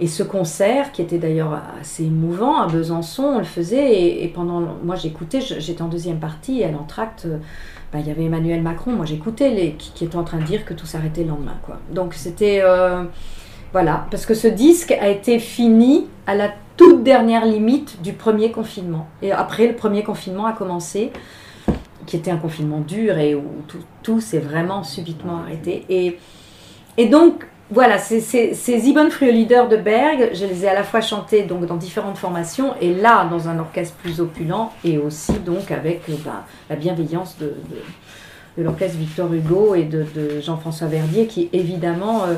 [0.00, 4.24] et ce concert, qui était d'ailleurs assez émouvant à Besançon, on le faisait.
[4.24, 7.28] Et, pendant, moi j'écoutais, j'étais en deuxième partie, et à l'entracte,
[7.92, 8.90] bah, il y avait Emmanuel Macron.
[8.90, 11.56] Moi j'écoutais les qui, qui étaient en train de dire que tout s'arrêtait le lendemain.
[11.62, 11.78] Quoi.
[11.92, 12.60] Donc c'était.
[12.62, 13.04] Euh,
[13.72, 18.50] voilà, parce que ce disque a été fini à la toute dernière limite du premier
[18.50, 19.06] confinement.
[19.22, 21.12] Et après, le premier confinement a commencé,
[22.06, 23.44] qui était un confinement dur et où
[24.02, 25.84] tout, s'est vraiment subitement arrêté.
[25.88, 31.00] Et, donc, voilà, ces, ces, ces Leader de Berg, je les ai à la fois
[31.00, 35.70] chantés donc, dans différentes formations et là dans un orchestre plus opulent et aussi donc
[35.70, 37.54] avec bah, la bienveillance de,
[38.58, 42.34] l'orchestre Victor Hugo et de, de Jean-François Verdier qui évidemment, euh,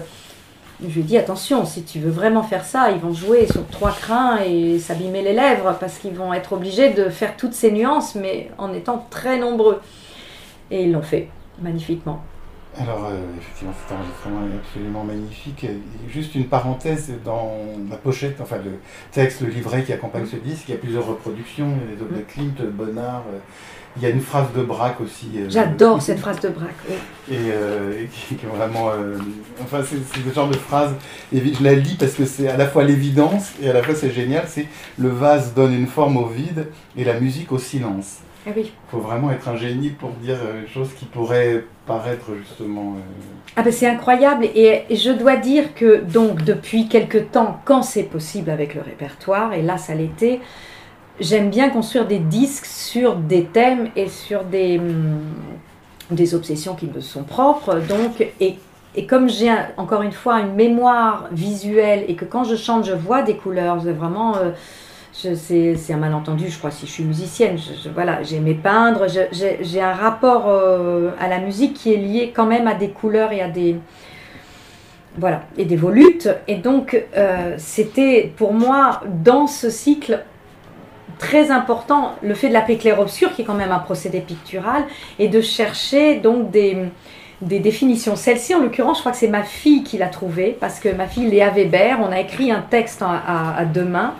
[0.82, 3.66] je lui ai dit attention, si tu veux vraiment faire ça, ils vont jouer sur
[3.68, 7.72] trois crins et s'abîmer les lèvres parce qu'ils vont être obligés de faire toutes ces
[7.72, 9.80] nuances mais en étant très nombreux.
[10.70, 11.28] Et ils l'ont fait
[11.62, 12.20] magnifiquement.
[12.78, 15.64] Alors, euh, effectivement, cet enregistrement est absolument magnifique.
[15.64, 17.52] Et juste une parenthèse, dans
[17.90, 18.72] la pochette, enfin le
[19.12, 22.18] texte, le livret qui accompagne ce disque, il y a plusieurs reproductions, il y a
[22.18, 23.24] des Klimt, Bonnard.
[23.96, 25.28] Il y a une phrase de Braque aussi.
[25.36, 26.68] euh, J'adore cette phrase de Braque.
[26.88, 26.94] oui.
[27.28, 28.90] Et, euh, et qui, qui est vraiment.
[28.90, 29.16] euh,
[29.62, 30.94] enfin, c'est le genre de phrase.
[31.34, 33.94] Et je la lis parce que c'est à la fois l'évidence et à la fois
[33.94, 34.44] c'est génial.
[34.46, 34.66] C'est
[34.98, 38.18] le vase donne une forme au vide et la musique au silence.
[38.48, 38.62] Ah oui.
[38.66, 42.94] Il faut vraiment être un génie pour dire des choses qui pourraient paraître justement.
[43.56, 47.82] Ah ben c'est incroyable et, et je dois dire que donc depuis quelque temps, quand
[47.82, 50.38] c'est possible avec le répertoire, et là ça l'était,
[51.20, 55.20] j'aime bien construire des disques sur des thèmes et sur des, hum,
[56.10, 57.80] des obsessions qui me sont propres.
[57.88, 58.56] Donc, et,
[58.94, 62.92] et comme j'ai encore une fois une mémoire visuelle et que quand je chante je
[62.94, 64.36] vois des couleurs, vraiment...
[64.36, 64.50] euh,
[65.18, 67.56] c'est c'est un malentendu, je crois, si je suis musicienne.
[67.94, 69.06] Voilà, j'aimais peindre.
[69.08, 72.90] J'ai j'ai un rapport euh, à la musique qui est lié quand même à des
[72.90, 73.76] couleurs et à des
[75.16, 76.28] voilà et des volutes.
[76.48, 80.22] Et donc euh, c'était pour moi dans ce cycle
[81.18, 84.84] très important le fait de l'appeler clair-obscur, qui est quand même un procédé pictural,
[85.18, 86.76] et de chercher donc des
[87.42, 88.16] des définitions.
[88.16, 91.06] Celle-ci, en l'occurrence, je crois que c'est ma fille qui l'a trouvée, parce que ma
[91.06, 94.14] fille Léa Weber, on a écrit un texte à, deux mains,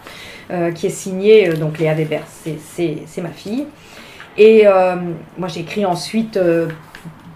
[0.51, 3.67] euh, qui est signé, euh, donc Léa Weber, c'est- ma fille.
[4.37, 4.97] Et euh,
[5.39, 6.39] moi, j'ai écrit ensuite,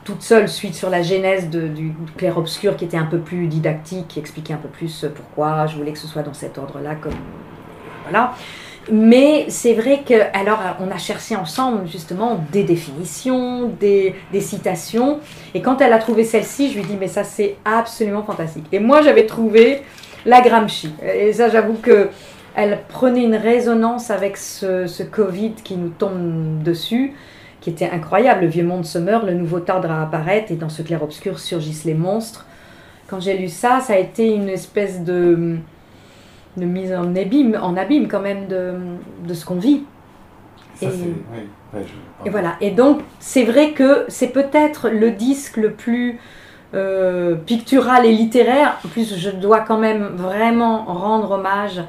[0.04, 4.18] toute seule, suite sur la genèse du clair-obscur, qui était un peu plus didactique, qui
[4.18, 7.14] expliquait un peu plus pourquoi je voulais que ce soit dans cet ordre-là, comme.
[8.04, 8.34] Voilà.
[8.92, 15.20] Mais c'est vrai que, alors, on a cherché ensemble justement des définitions, des, citations.
[15.54, 18.66] Et quand elle a trouvé celle-ci, je lui dit, mais ça, c'est absolument fantastique.
[18.72, 19.82] Et moi, j'avais trouvé
[20.26, 20.92] la Gramsci.
[21.02, 22.08] Et ça, j'avoue que
[22.56, 27.14] elle prenait une résonance avec ce, ce Covid qui nous tombe dessus,
[27.60, 28.42] qui était incroyable.
[28.42, 31.84] Le vieux monde se meurt, le nouveau tardera à apparaître, et dans ce clair-obscur surgissent
[31.84, 32.46] les monstres.
[33.06, 35.58] Quand j'ai lu ça, ça a été une espèce de,
[36.56, 38.74] de mise en abîme, en abîme quand même de,
[39.26, 39.82] de ce qu'on vit.
[40.74, 40.90] Ça, Et-.
[40.90, 41.40] Oui,
[41.74, 42.56] ouais, je- Et voilà.
[42.60, 46.18] Et donc, c'est vrai que c'est peut-être le disque le plus
[46.74, 48.78] euh, pictural et littéraire.
[48.84, 51.80] En plus, je dois quand même vraiment rendre hommage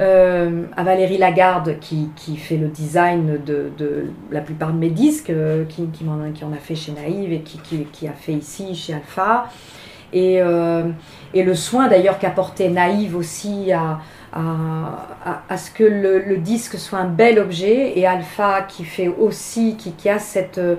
[0.00, 4.90] euh, à Valérie Lagarde qui, qui fait le design de, de la plupart de mes
[4.90, 8.32] disques, euh, qui, qui, m'en- qui en a fait chez Naïve et qui, a fait
[8.32, 9.48] ici chez Alpha.
[10.12, 10.40] Et,
[11.34, 14.00] et le soin d'ailleurs qu'a porté Naïve aussi à,
[14.32, 19.08] à, à- ce que le, le disque soit un bel objet et Alpha qui fait
[19.08, 20.76] aussi, qui, qui a cette, euh,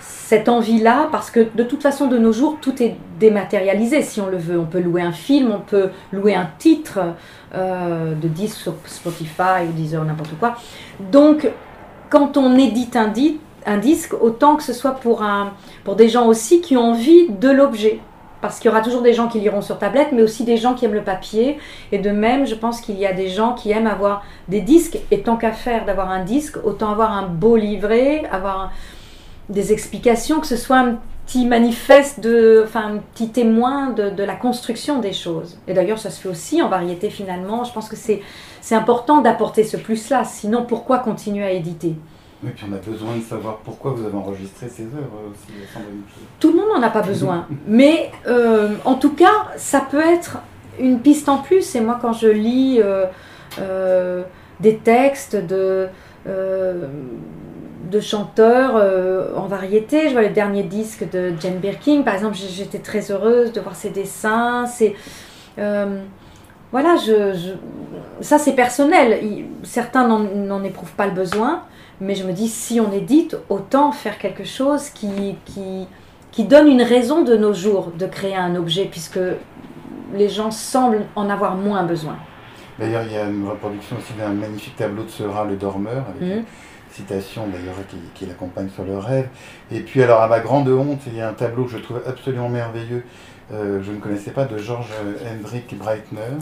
[0.00, 4.26] cette envie-là, parce que de toute façon de nos jours tout est dématérialisé si on
[4.28, 4.58] le veut.
[4.58, 6.98] On peut louer un film, on peut louer un titre
[7.54, 10.56] euh, de disque sur Spotify ou Deezer, n'importe quoi.
[11.00, 11.50] Donc
[12.10, 15.52] quand on édite un, di- un disque, autant que ce soit pour, un,
[15.84, 18.00] pour des gens aussi qui ont envie de l'objet.
[18.42, 20.74] Parce qu'il y aura toujours des gens qui liront sur tablette, mais aussi des gens
[20.74, 21.58] qui aiment le papier.
[21.92, 24.98] Et de même, je pense qu'il y a des gens qui aiment avoir des disques.
[25.12, 28.72] Et tant qu'à faire d'avoir un disque, autant avoir un beau livret, avoir
[29.48, 34.24] des explications, que ce soit un petit manifeste, de, enfin un petit témoin de, de
[34.24, 35.58] la construction des choses.
[35.68, 37.62] Et d'ailleurs, ça se fait aussi en variété finalement.
[37.62, 38.20] Je pense que c'est
[38.74, 40.24] important d'apporter ce plus-là.
[40.24, 41.94] Sinon, pourquoi continuer à éditer?
[42.44, 46.02] Oui, puis on a besoin de savoir pourquoi vous avez enregistré ces œuvres aussi, Sandrine.
[46.40, 47.46] Tout le monde n'en a pas besoin.
[47.66, 50.38] Mais euh, en tout cas, ça peut être
[50.80, 51.74] une piste en plus.
[51.76, 53.06] Et moi, quand je lis euh,
[53.60, 54.22] euh,
[54.60, 55.86] des textes de,
[56.26, 56.86] euh,
[57.90, 62.36] de chanteurs euh, en variété, je vois le dernier disque de Jane Birkin, par exemple,
[62.36, 64.64] j'étais très heureuse de voir ses dessins.
[65.58, 66.00] Euh,
[66.70, 67.54] voilà, je,
[68.22, 69.20] ça c'est personnel.
[69.62, 71.62] Certains n'en éprouvent pas le besoin,
[72.00, 75.86] mais je me dis si on édite, autant faire quelque chose qui, qui,
[76.30, 79.20] qui donne une raison de nos jours de créer un objet, puisque
[80.14, 82.16] les gens semblent en avoir moins besoin.
[82.78, 86.22] D'ailleurs, il y a une reproduction aussi d'un magnifique tableau de Seurat, le dormeur, avec
[86.22, 86.38] Mhm.
[86.38, 86.44] une
[86.90, 89.28] citation d'ailleurs qui, qui l'accompagne sur le rêve.
[89.70, 92.00] Et puis, alors, à ma grande honte, il y a un tableau que je trouve
[92.06, 93.04] absolument merveilleux,
[93.52, 94.90] euh, je ne connaissais pas, de Georges
[95.30, 96.38] Hendrik Breitner,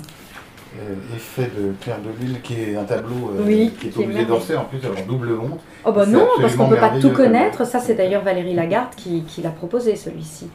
[1.17, 4.57] Effet de Clair de Lune, qui est un tableau euh, Oui, qui est musée d'Orsay,
[4.57, 5.61] en plus, alors double honte.
[5.85, 7.67] Oh bah non, parce qu'on ne peut pas tout connaître.
[7.67, 10.49] Ça, c'est d'ailleurs Valérie Lagarde qui, qui l'a proposé, celui-ci.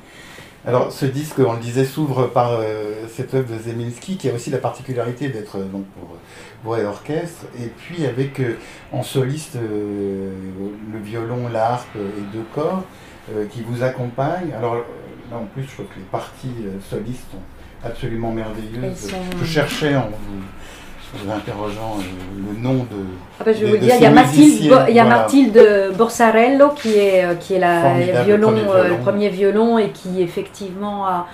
[0.67, 4.33] Alors, ce disque, on le disait, s'ouvre par euh, cette œuvre de Zeminski, qui a
[4.33, 6.17] aussi la particularité d'être euh, donc pour euh,
[6.63, 8.55] voix et orchestre, et puis avec euh,
[8.91, 10.31] en soliste euh,
[10.91, 12.83] le violon, l'harpe et deux corps
[13.31, 14.53] euh, qui vous accompagnent.
[14.57, 14.81] Alors euh,
[15.29, 17.37] là, en plus, je trouve que les parties euh, solistes sont
[17.85, 18.33] absolument
[18.95, 21.97] sont- Je cherchais en vous interrogeant
[22.35, 23.05] le nom de.
[23.39, 26.69] Ah bah, je vais vous dire, il y a Mathilde, il y a Mathilde Borsarello
[26.69, 31.27] qui est, qui est la violon, le premier violon et qui effectivement a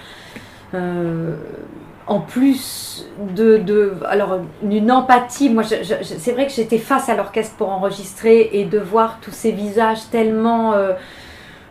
[2.08, 5.50] en plus de, de, alors une empathie.
[5.50, 9.52] Moi, c'est vrai que j'étais face à l'orchestre pour enregistrer et de voir tous ces
[9.52, 10.92] visages tellement euh,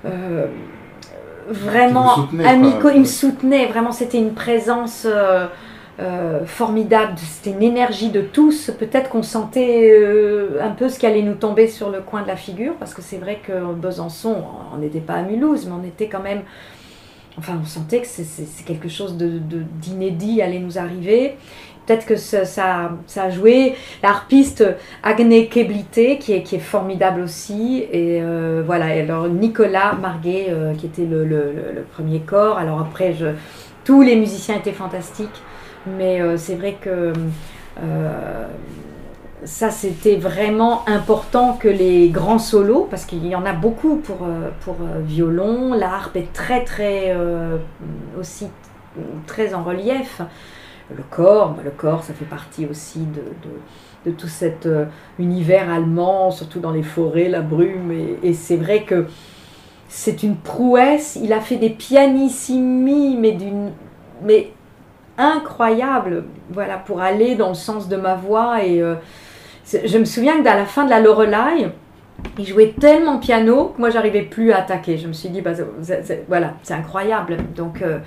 [0.06, 0.46] euh,
[1.48, 2.90] vraiment amicaux.
[2.94, 3.92] Ils me soutenaient vraiment.
[3.92, 7.12] C'était une présence euh, formidable.
[7.16, 8.70] C'était une énergie de tous.
[8.78, 9.92] Peut-être qu'on sentait
[10.60, 13.02] un peu ce qui allait nous tomber sur le coin de la figure parce que
[13.02, 14.36] c'est vrai que Besançon,
[14.74, 16.42] on n'était pas à Mulhouse, mais on était quand même
[17.38, 21.36] Enfin, on sentait que c'est quelque chose d'inédit de, allait nous arriver.
[21.90, 23.74] Peut-être que ça, a joué.
[24.00, 24.64] L'arpiste
[25.02, 27.84] Agne Keblité, qui est, formidable aussi.
[27.90, 32.58] Et euh, voilà, alors Nicolas Marguet, euh, qui était le, premier corps.
[32.58, 33.16] Alors après,
[33.84, 35.42] tous les musiciens étaient fantastiques.
[35.98, 37.12] Mais euh, c'est vrai que
[39.42, 44.28] ça c'était vraiment important que les grands solos, parce qu'il y en a beaucoup pour,
[44.60, 47.16] pour violon, la harpe est très très
[48.16, 48.46] aussi
[49.26, 50.20] très en relief.
[50.96, 53.00] Le corps, bah, le corps ça fait partie aussi
[54.04, 54.66] de, tout cet
[55.18, 59.06] univers allemand, surtout dans les forêts, la brume, et, c'est vrai que
[59.88, 61.18] c'est une prouesse.
[61.22, 63.72] Il a fait des pianissimi, mais d'une
[64.22, 64.52] mais
[65.18, 68.82] incroyable, voilà, pour aller dans le sens de ma voix et
[69.72, 71.70] je me souviens que à la fin de la Lorelai,
[72.38, 74.98] il jouait tellement piano que moi j'arrivais plus à attaquer.
[74.98, 75.52] Je me suis dit, bah,
[76.28, 77.36] voilà, c'est incroyable.
[77.54, 77.98] Donc euh,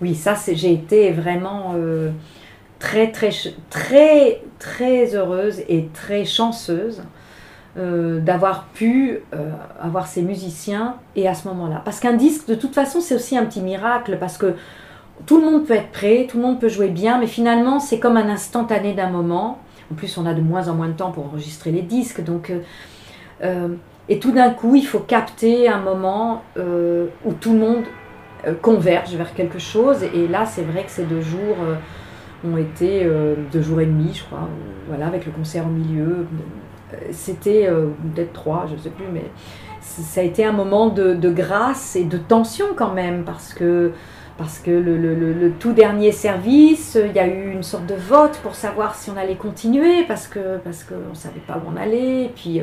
[0.00, 2.10] oui, ça, j'ai été vraiment euh,
[2.78, 3.30] très, très,
[3.70, 7.02] très, très heureuse et très chanceuse
[7.78, 9.20] euh, d'avoir pu
[9.80, 11.82] avoir ces musiciens et à ce moment-là.
[11.84, 14.54] Parce qu'un disque, de toute façon, c'est aussi un petit miracle parce que
[15.26, 17.98] tout le monde peut être prêt, tout le monde peut jouer bien, mais finalement, c'est
[17.98, 19.58] comme un instantané d'un moment.
[19.90, 22.22] En plus, on a de moins en moins de temps pour enregistrer les disques.
[22.22, 22.52] Donc,
[23.42, 23.68] euh, euh,
[24.10, 27.84] et tout d'un coup, il faut capter un moment euh, où tout le monde
[28.62, 30.02] converge vers quelque chose.
[30.14, 31.56] Et là, c'est vrai que ces deux jours
[32.42, 33.06] ont été
[33.52, 34.48] deux jours et demi, je crois,
[34.86, 36.26] voilà, avec le concert au milieu.
[37.10, 37.68] C'était
[38.14, 39.24] peut-être trois, je ne sais plus, mais
[39.80, 43.92] ça a été un moment de, grâce et de tension quand même, parce que
[44.38, 48.54] parce que le, tout dernier service, il y a eu une sorte de vote pour
[48.54, 52.30] savoir si on allait continuer, parce que parce qu'on ne savait pas où on allait,
[52.36, 52.62] puis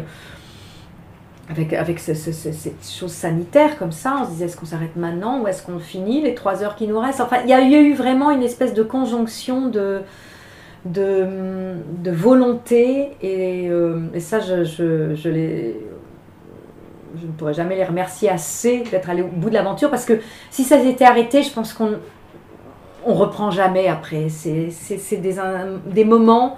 [1.49, 5.47] avec, avec cette chose sanitaire comme ça, on se disait est-ce qu'on s'arrête maintenant ou
[5.47, 7.21] est-ce qu'on finit les trois heures qui nous restent?
[7.21, 10.01] Enfin, il y a eu vraiment une espèce de conjonction de,
[10.85, 15.29] de, volonté, et, euh, et ça, je, je, je
[17.25, 20.63] ne pourrais jamais les remercier assez d'être allés au bout de l'aventure parce que si
[20.63, 21.99] ça s'était arrêté, je pense qu'on
[23.05, 24.29] on reprend jamais après.
[24.29, 25.35] C'est des,
[25.85, 26.57] des moments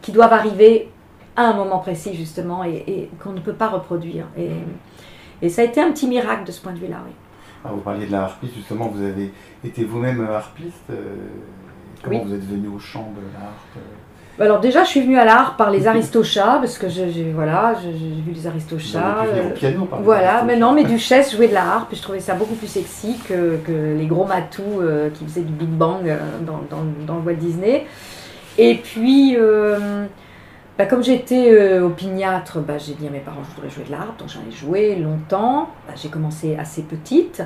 [0.00, 0.90] qui doivent arriver
[1.36, 4.26] à un moment précis justement et, qu'on ne peut pas reproduire.
[4.36, 4.50] Et,
[5.40, 6.98] et, ça a été un petit miracle de ce point de vue-là.
[7.04, 7.12] Oui.
[7.64, 9.32] Ah, vous parliez de la harpiste, justement, vous avez
[9.64, 10.90] été vous-même harpiste.
[10.90, 11.16] Euh,
[12.02, 13.80] comment vous êtes venu au chant de la harpe euh?
[14.40, 17.90] Alors déjà, je suis venue à l'art par les Aristochats, parce que j'ai voilà, j'ai
[17.90, 19.24] vu les Aristochats.
[19.46, 22.20] Au piano par Voilà, mais non, mais Duchesse jouait de la harpe, et je trouvais
[22.20, 26.08] ça beaucoup plus sexy que, que les gros matous euh, qui faisaient du Big Bang
[26.08, 27.86] euh, dans, dans, dans, le Walt Disney.
[28.58, 30.06] Et puis, euh,
[30.82, 34.00] bah, comme j'étais opiniâtre, bah, j'ai dit à mes parents je voudrais jouer de la
[34.00, 35.68] harpe, donc j'en ai joué longtemps.
[35.86, 37.40] Bah, j'ai commencé assez petite.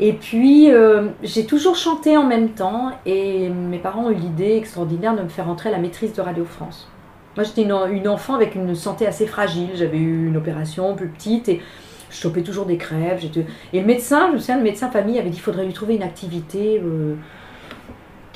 [0.00, 4.56] Et puis, euh, j'ai toujours chanté en même temps et mes parents ont eu l'idée
[4.56, 6.88] extraordinaire de me faire entrer à la maîtrise de Radio France.
[7.36, 9.70] Moi, j'étais une, enfant avec une santé assez fragile.
[9.74, 11.62] J'avais eu une opération plus petite et
[12.10, 13.24] je chopais toujours des crèves.
[13.72, 15.94] Et le médecin, je me souviens, le médecin famille avait dit qu'il faudrait lui trouver
[15.94, 17.14] une activité euh,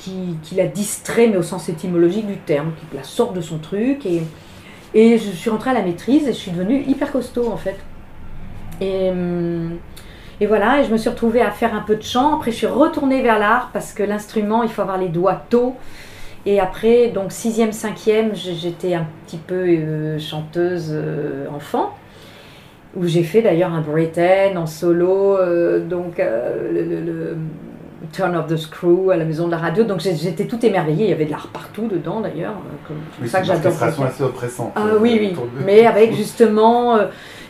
[0.03, 4.05] qui, la distrait, mais au sens étymologique du terme, qui la sorte de son truc.
[4.05, 4.23] Et,
[4.93, 7.77] et je suis rentrée à la maîtrise et je suis devenue hyper costaud en fait.
[8.81, 9.09] Et.
[9.09, 9.77] Hum,
[10.41, 12.35] et voilà, et je me suis retrouvée à faire un peu de chant.
[12.35, 15.75] Après, je suis retournée vers l'art parce que l'instrument, il faut avoir les doigts tôt.
[16.45, 21.95] Et après, donc sixième, cinquième, j'étais un petit peu euh, chanteuse euh, enfant,
[22.95, 27.37] où j'ai fait d'ailleurs un Britain en solo, euh, donc le,
[28.11, 29.83] Turn of the Screw à la maison de la radio.
[29.83, 31.05] Donc j'étais tout émerveillée.
[31.05, 32.55] Il y avait de l'art partout dedans d'ailleurs.
[33.21, 33.71] C'est ça que j'adore.
[33.71, 34.73] C'est assez oppressante.
[34.75, 35.35] Ah oui, oui.
[35.65, 36.97] Mais avec justement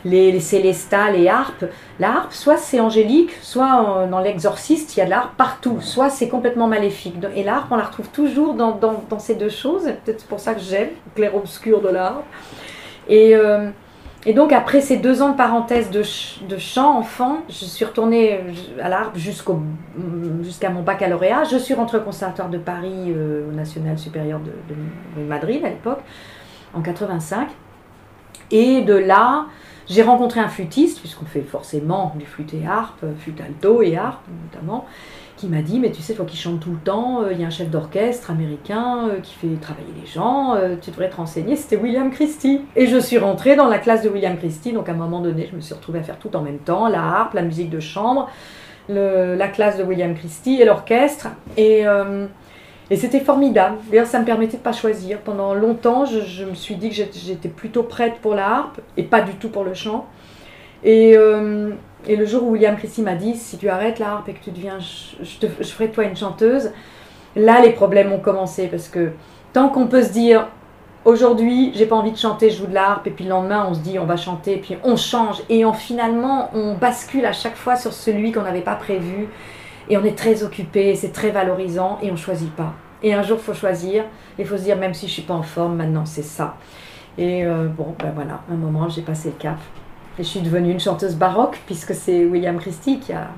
[0.05, 1.65] les, les célestales et harpes.
[1.99, 6.09] La harpe, soit c'est angélique, soit dans l'exorciste, il y a de l'harpe partout, soit
[6.09, 7.15] c'est complètement maléfique.
[7.35, 10.89] Et l'harpe, on la retrouve toujours dans, ces deux choses, peut-être pour ça que j'aime,
[11.15, 11.89] clair-obscur de.
[13.09, 13.69] Et, euh,
[14.25, 16.03] et donc après ces deux ans de parenthèse de,
[16.57, 18.39] chant enfant, je suis retournée
[18.81, 19.61] à l'harpe jusqu'au,
[20.41, 21.43] jusqu'à mon baccalauréat.
[21.43, 25.99] Je suis rentrée au Conservatoire de Paris, au National Supérieur de, Madrid à l'époque,
[26.73, 27.49] en 85.
[28.51, 29.47] Et de là,
[29.89, 34.23] j'ai rencontré un flûtiste, puisqu'on fait forcément du flûte et harpe, flûte alto et harpe
[34.45, 34.85] notamment,
[35.43, 37.41] qui m'a dit, mais tu sais, il faut qu'il chante tout le temps, euh, il
[37.41, 41.09] y a un chef d'orchestre américain euh, qui fait travailler les gens, euh, tu devrais
[41.09, 42.61] te renseigner, c'était William Christie.
[42.77, 45.49] Et je suis rentrée dans la classe de William Christie, donc à un moment donné,
[45.51, 47.81] je me suis retrouvée à faire tout en même temps, la harpe, la musique de
[47.81, 48.29] chambre,
[48.87, 51.27] la classe de William Christie et l'orchestre.
[51.57, 51.83] Et...
[52.91, 53.77] Et c'était formidable.
[53.89, 55.19] D'ailleurs, ça me permettait de pas choisir.
[55.19, 59.21] Pendant longtemps, je, me suis dit que j'étais plutôt prête pour la harpe et pas
[59.21, 60.05] du tout pour le chant.
[60.83, 61.17] Et,
[62.07, 64.43] et le jour où William Christie m'a dit si tu arrêtes la harpe et que
[64.43, 66.71] tu deviens, je, ferai de toi une chanteuse,
[67.35, 69.11] là les problèmes ont commencé parce que
[69.53, 70.47] tant qu'on peut se dire
[71.05, 73.67] aujourd'hui j'ai pas envie de chanter, je joue de la harpe et puis le lendemain
[73.69, 77.33] on se dit on va chanter et puis on change et finalement on bascule à
[77.33, 79.27] chaque fois sur celui qu'on n'avait pas prévu
[79.89, 82.73] et on est très occupé, c'est très valorisant et on choisit pas.
[83.01, 84.05] Et un jour, faut choisir.
[84.39, 86.55] Il faut se dire, même si je suis pas en forme, maintenant, c'est ça.
[87.17, 89.57] Et euh, bon, ben voilà, un moment, j'ai passé le cap.
[90.19, 93.29] Et je suis devenue une chanteuse baroque, puisque c'est William Christie qui, a,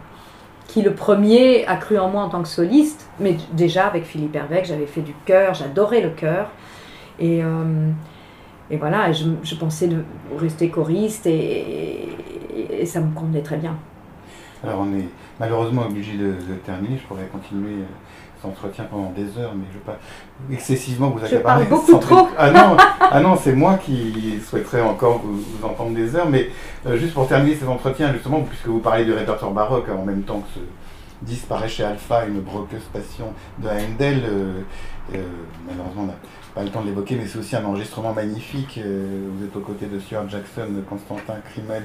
[0.68, 3.08] qui, le premier, a cru en moi en tant que soliste.
[3.20, 6.50] Mais déjà, avec Philippe Hervec, j'avais fait du chœur, j'adorais le chœur.
[7.20, 7.90] Et, euh,
[8.70, 9.90] et voilà, je, pensais
[10.38, 12.10] rester choriste, et,
[12.86, 13.78] ça me convenait très bien.
[14.64, 15.08] Alors on est
[15.40, 16.34] malheureusement obligé de,
[16.66, 16.98] terminer.
[16.98, 17.86] Je pourrais continuer euh,
[18.46, 19.98] entretien pendant des heures, mais je ne veux pas
[20.52, 21.64] excessivement vous accaparer.
[21.64, 22.28] Je parle beaucoup trop.
[22.38, 26.30] Ah non, ah non c'est moi qui souhaiterais encore vous, entendre des heures.
[26.30, 26.50] Mais
[26.86, 30.24] euh, juste pour terminer cet entretien, justement, puisque vous parlez du répertoire baroque en même
[30.24, 34.24] temps que ce disparaît chez Alpha une broqueuse passion de Handel.
[34.26, 34.62] Euh,
[35.68, 36.14] malheureusement, on n'a
[36.54, 38.80] pas le temps de l'évoquer, mais c'est aussi un enregistrement magnifique.
[38.80, 41.84] vous êtes aux côtés de Stuart Jackson, de Constantin Crimel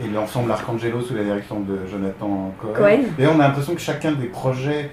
[0.00, 3.00] et l'ensemble Arcangelo sous la direction de Jonathan Cohen.
[3.18, 4.90] Et on a l'impression que chacun des projets,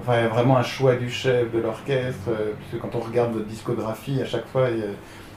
[0.00, 4.20] enfin, vraiment un choix du chef, de l'orchestre, euh, puisque quand on regarde votre discographie,
[4.20, 4.68] à chaque fois,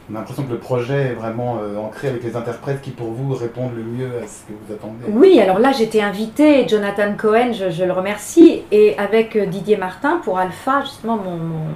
[0.10, 3.12] on a l'impression que le projet est vraiment euh, ancré avec les interprètes qui, pour
[3.12, 5.06] vous, répondent le mieux à ce que vous attendez.
[5.10, 10.22] Oui, alors là, j'étais invitée, Jonathan Cohen, je, le remercie, et avec euh, Didier Martin
[10.24, 11.68] pour Alpha, justement, mon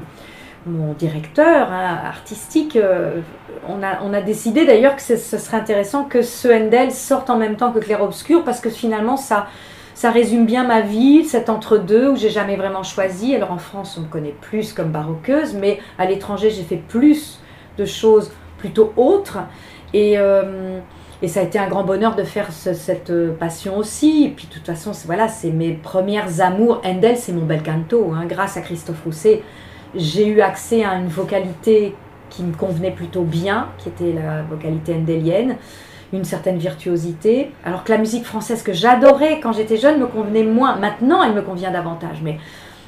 [0.68, 2.78] mon directeur hein, artistique,
[3.68, 7.38] on, a, on, a, décidé d'ailleurs que ce serait intéressant que ce Handel sorte en
[7.38, 9.48] même temps que Clair Obscur parce que finalement ça,
[9.94, 13.36] ça résume bien ma vie, cet entre-deux où j'ai jamais vraiment choisi.
[13.36, 17.40] Alors en France on me connaît plus comme baroqueuse, mais à l'étranger j'ai fait plus
[17.78, 19.40] de choses plutôt autres.
[19.94, 20.80] Et, euh,
[21.28, 24.24] ça a été un grand bonheur de faire cette passion aussi.
[24.26, 26.82] Et puis de toute façon, voilà, c'est mes premières amours.
[26.84, 29.44] Handel, c'est mon bel canto, hein, grâce à Christophe Rousset
[29.96, 31.96] j'ai eu accès à une vocalité
[32.30, 35.58] qui me convenait plutôt bien, qui était la vocalité endélienne,
[36.14, 40.44] une certaine virtuosité, alors que la musique française que j'adorais quand j'étais jeune me convenait
[40.44, 40.76] moins.
[40.76, 42.38] Maintenant, elle me convient davantage, mais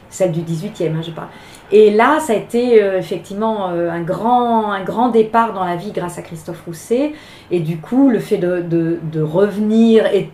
[0.09, 1.29] celle du 18e, hein, je parle.
[1.71, 5.75] Et là, ça a été euh, effectivement euh, un, grand, un grand départ dans la
[5.75, 7.13] vie grâce à Christophe Rousset.
[7.49, 10.29] Et du coup, le fait de, revenir et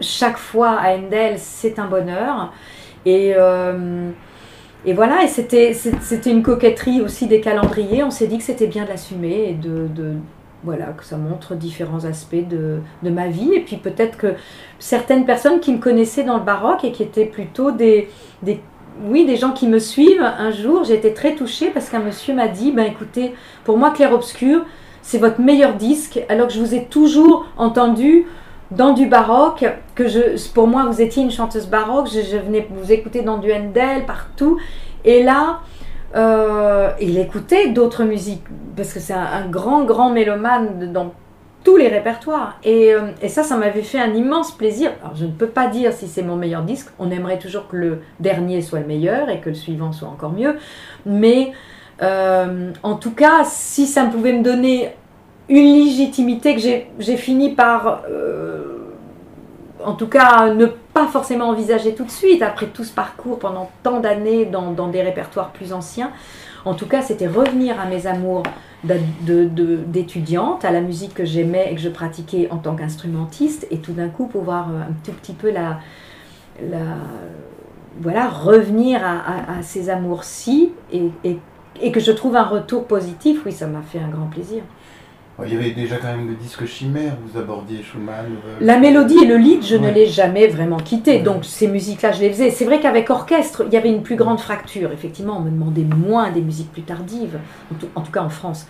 [0.00, 2.52] chaque fois à Endel, c'est un bonheur.
[3.04, 3.34] Et.
[3.36, 4.10] Euh,
[4.94, 5.72] voilà, et c'était
[6.30, 8.04] une coquetterie aussi des calendriers.
[8.04, 9.88] On s'est dit que c'était bien de l'assumer et de,
[10.64, 13.54] voilà, que ça montre différents aspects de, ma vie.
[13.54, 14.34] Et puis peut-être que
[14.78, 18.08] certaines personnes qui me connaissaient dans le baroque et qui étaient plutôt des,
[19.04, 22.34] oui, des gens qui me suivent, un jour, j'ai été très touchée parce qu'un monsieur
[22.34, 23.34] m'a dit, ben écoutez,
[23.64, 24.64] pour moi, Clair Obscur,
[25.02, 28.26] c'est votre meilleur disque, alors que je vous ai toujours entendu
[28.70, 32.92] dans du baroque, que je, pour moi vous étiez une chanteuse baroque, je, venais vous
[32.92, 34.58] écouter dans du Handel, partout,
[35.04, 35.60] et là,
[36.16, 38.44] euh, il écoutait d'autres musiques,
[38.76, 41.12] parce que c'est un, grand, grand mélomane dans
[41.64, 42.58] tous les répertoires.
[42.64, 44.92] Et, euh, et ça, ça m'avait fait un immense plaisir.
[45.02, 47.76] Alors je ne peux pas dire si c'est mon meilleur disque, on aimerait toujours que
[47.76, 50.56] le dernier soit le meilleur et que le suivant soit encore mieux,
[51.04, 51.52] mais
[52.00, 54.94] euh, en tout cas, si ça pouvait me donner
[55.48, 58.02] une légitimité que j'ai fini par,
[59.84, 63.70] en tout cas, ne pas forcément envisager tout de suite, après tout ce parcours pendant
[63.82, 66.10] tant d'années dans, des répertoires plus anciens.
[66.64, 68.42] En tout cas, c'était revenir à mes amours
[68.84, 73.92] d'étudiante, à la musique que j'aimais et que je pratiquais en tant qu'instrumentiste, et tout
[73.92, 75.78] d'un coup pouvoir euh, un tout petit peu la,
[76.60, 76.96] la
[78.00, 83.82] voilà, revenir à, ces amours-ci et que je trouve un retour positif, oui, ça m'a
[83.82, 84.62] fait un grand plaisir.
[85.46, 88.26] Il y avait déjà quand même le disque Chimère, vous abordiez Schumann.
[88.26, 91.20] Euh, la mélodie et le lead, je ne l'ai jamais vraiment quitté.
[91.20, 92.50] Donc ces musiques-là, je les faisais.
[92.50, 94.90] C'est vrai qu'avec orchestre, il y avait une plus grande fracture.
[94.90, 97.38] Effectivement, on me demandait moins des musiques plus tardives,
[97.94, 98.66] en tout, cas en France.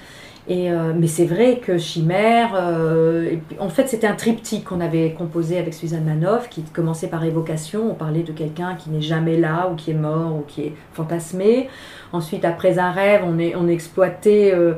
[0.46, 5.12] Et, euh, mais c'est vrai que Chimère, euh, en fait c'était un triptyque qu'on avait
[5.12, 9.36] composé avec Suzanne Manoff qui commençait par évocation, on parlait de quelqu'un qui n'est jamais
[9.36, 11.68] là ou qui est mort ou qui est fantasmé.
[12.14, 14.74] Ensuite après un rêve, on, est, on exploitait euh,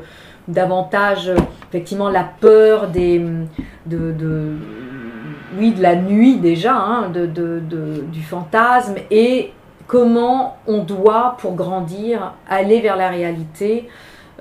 [0.49, 1.33] davantage
[1.69, 3.19] effectivement la peur des,
[3.87, 4.57] de, de,
[5.59, 7.61] oui, de la nuit déjà, hein, de, de,
[8.11, 9.53] du fantasme et
[9.87, 13.89] comment on doit pour grandir aller vers la réalité.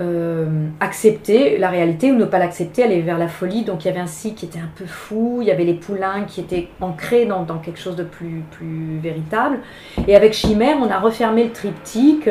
[0.01, 3.65] Euh, accepter la réalité ou ne pas l'accepter, aller vers la folie.
[3.65, 5.73] Donc il y avait un cycle qui était un peu fou, il y avait les
[5.73, 9.59] poulains qui étaient ancrés dans, dans quelque chose de plus, plus véritable.
[10.07, 12.29] Et avec Chimère, on a refermé le triptyque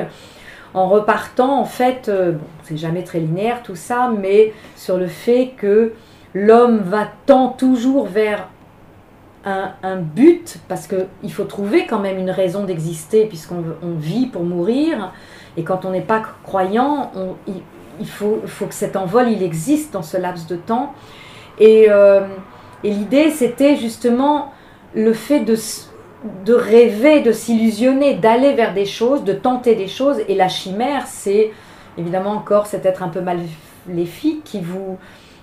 [0.78, 5.52] en repartant, en fait, euh, c'est jamais très linéaire tout ça, mais sur le fait
[5.56, 5.92] que
[6.34, 8.48] l'homme va tant toujours vers
[9.44, 14.44] un, but, parce qu'il faut trouver quand même une raison d'exister, puisqu'on on vit pour
[14.44, 15.12] mourir.
[15.56, 17.34] Et quand on n'est pas croyant, on,
[17.98, 20.92] il, faut, que cet envol, il existe dans ce laps de temps.
[21.58, 22.20] Et, euh,
[22.84, 24.52] et l'idée, c'était justement
[24.94, 25.56] le fait de,
[26.44, 30.18] de rêver, de s'illusionner, d'aller vers des choses, de tenter des choses.
[30.28, 31.52] Et la chimère, c'est
[31.96, 34.98] évidemment encore cet être un peu maléfique qui vous,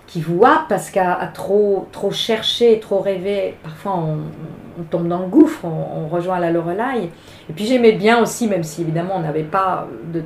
[0.07, 5.28] qui vous happe parce qu'à trop, trop chercher, trop rêver, parfois on, tombe dans le
[5.28, 7.09] gouffre, on, rejoint la Lorelai.
[7.49, 10.23] Et puis j'aimais bien aussi, même si évidemment on n'avait pas de,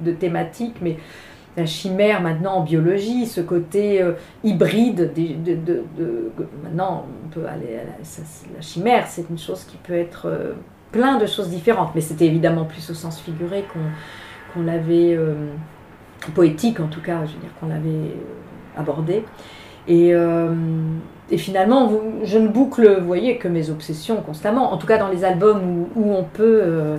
[0.00, 0.96] de, thématique, mais
[1.56, 4.12] la chimère maintenant en biologie, ce côté euh,
[4.44, 5.84] hybride, de, de,
[6.62, 10.52] maintenant on peut aller à la, chimère, c'est une chose qui peut être euh,
[10.92, 15.34] plein de choses différentes, mais c'était évidemment plus au sens figuré qu'on qu l'avait, euh,
[16.34, 18.14] poétique en tout cas, je veux dire qu'on l'avait
[18.76, 19.24] abordé.
[19.88, 20.14] Et,
[21.36, 21.90] finalement,
[22.22, 26.12] je ne boucle, voyez, que mes obsessions constamment, en tout cas dans les albums où
[26.12, 26.98] on peut...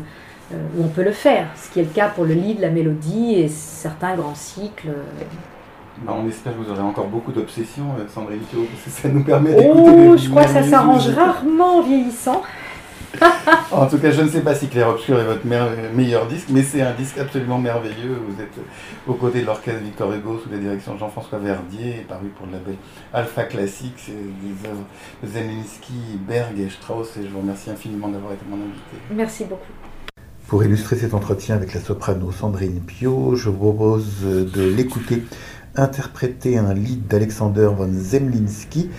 [0.54, 2.70] Euh, où on peut le faire, ce qui est le cas pour le lead, la
[2.70, 4.90] mélodie et certains grands cycles.
[6.00, 9.24] Bah, on espère que vous aurez encore beaucoup d'obsessions, Sandrine Thio, parce que ça nous
[9.24, 10.08] permet d'écouter.
[10.10, 12.42] Oh, je crois que ça s'arrange rarement en vieillissant.
[13.72, 16.64] en tout cas, je ne sais pas si Claire Obscur est votre meilleur disque, mais
[16.64, 18.18] c'est un disque absolument merveilleux.
[18.28, 18.54] Vous êtes
[19.08, 22.54] aux côtés de l'orchestre Victor Hugo sous la direction de Jean-François Verdier, paru pour le
[22.54, 22.76] label
[23.14, 23.96] Alpha Classique.
[23.98, 24.84] C'est des œuvres
[25.24, 28.98] de Zemlinsky, Berg et Strauss, et je vous remercie infiniment d'avoir été mon invité.
[29.12, 29.74] Merci beaucoup.
[30.52, 35.24] Pour illustrer cet entretien avec la soprano Sandrine Pio, je vous propose de l'écouter
[35.78, 38.90] interpréter un lied d'Alexander von Zemlinsky,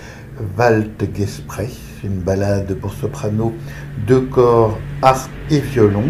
[0.57, 3.53] Waldgespräch, une ballade pour soprano,
[4.07, 6.05] deux corps, harpe et violon.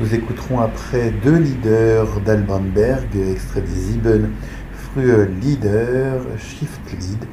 [0.00, 4.32] Nous écouterons après deux leaders d'Albanberg, extrait des Sieben
[4.74, 7.24] Frühe Lieder, Shift Lead,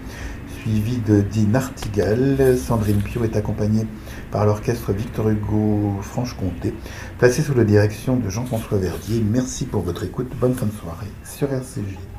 [0.62, 2.58] suivi de Die Nartigal.
[2.58, 3.88] Sandrine Pio est accompagnée
[4.32, 6.74] par l'orchestre Victor Hugo Franche-Comté,
[7.20, 9.22] placé sous la direction de Jean-François Verdier.
[9.22, 10.32] Merci pour votre écoute.
[10.40, 12.11] Bonne fin de soirée sur RCJ.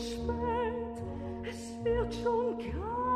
[0.00, 0.96] spät,
[1.48, 3.09] es wird schon kalt.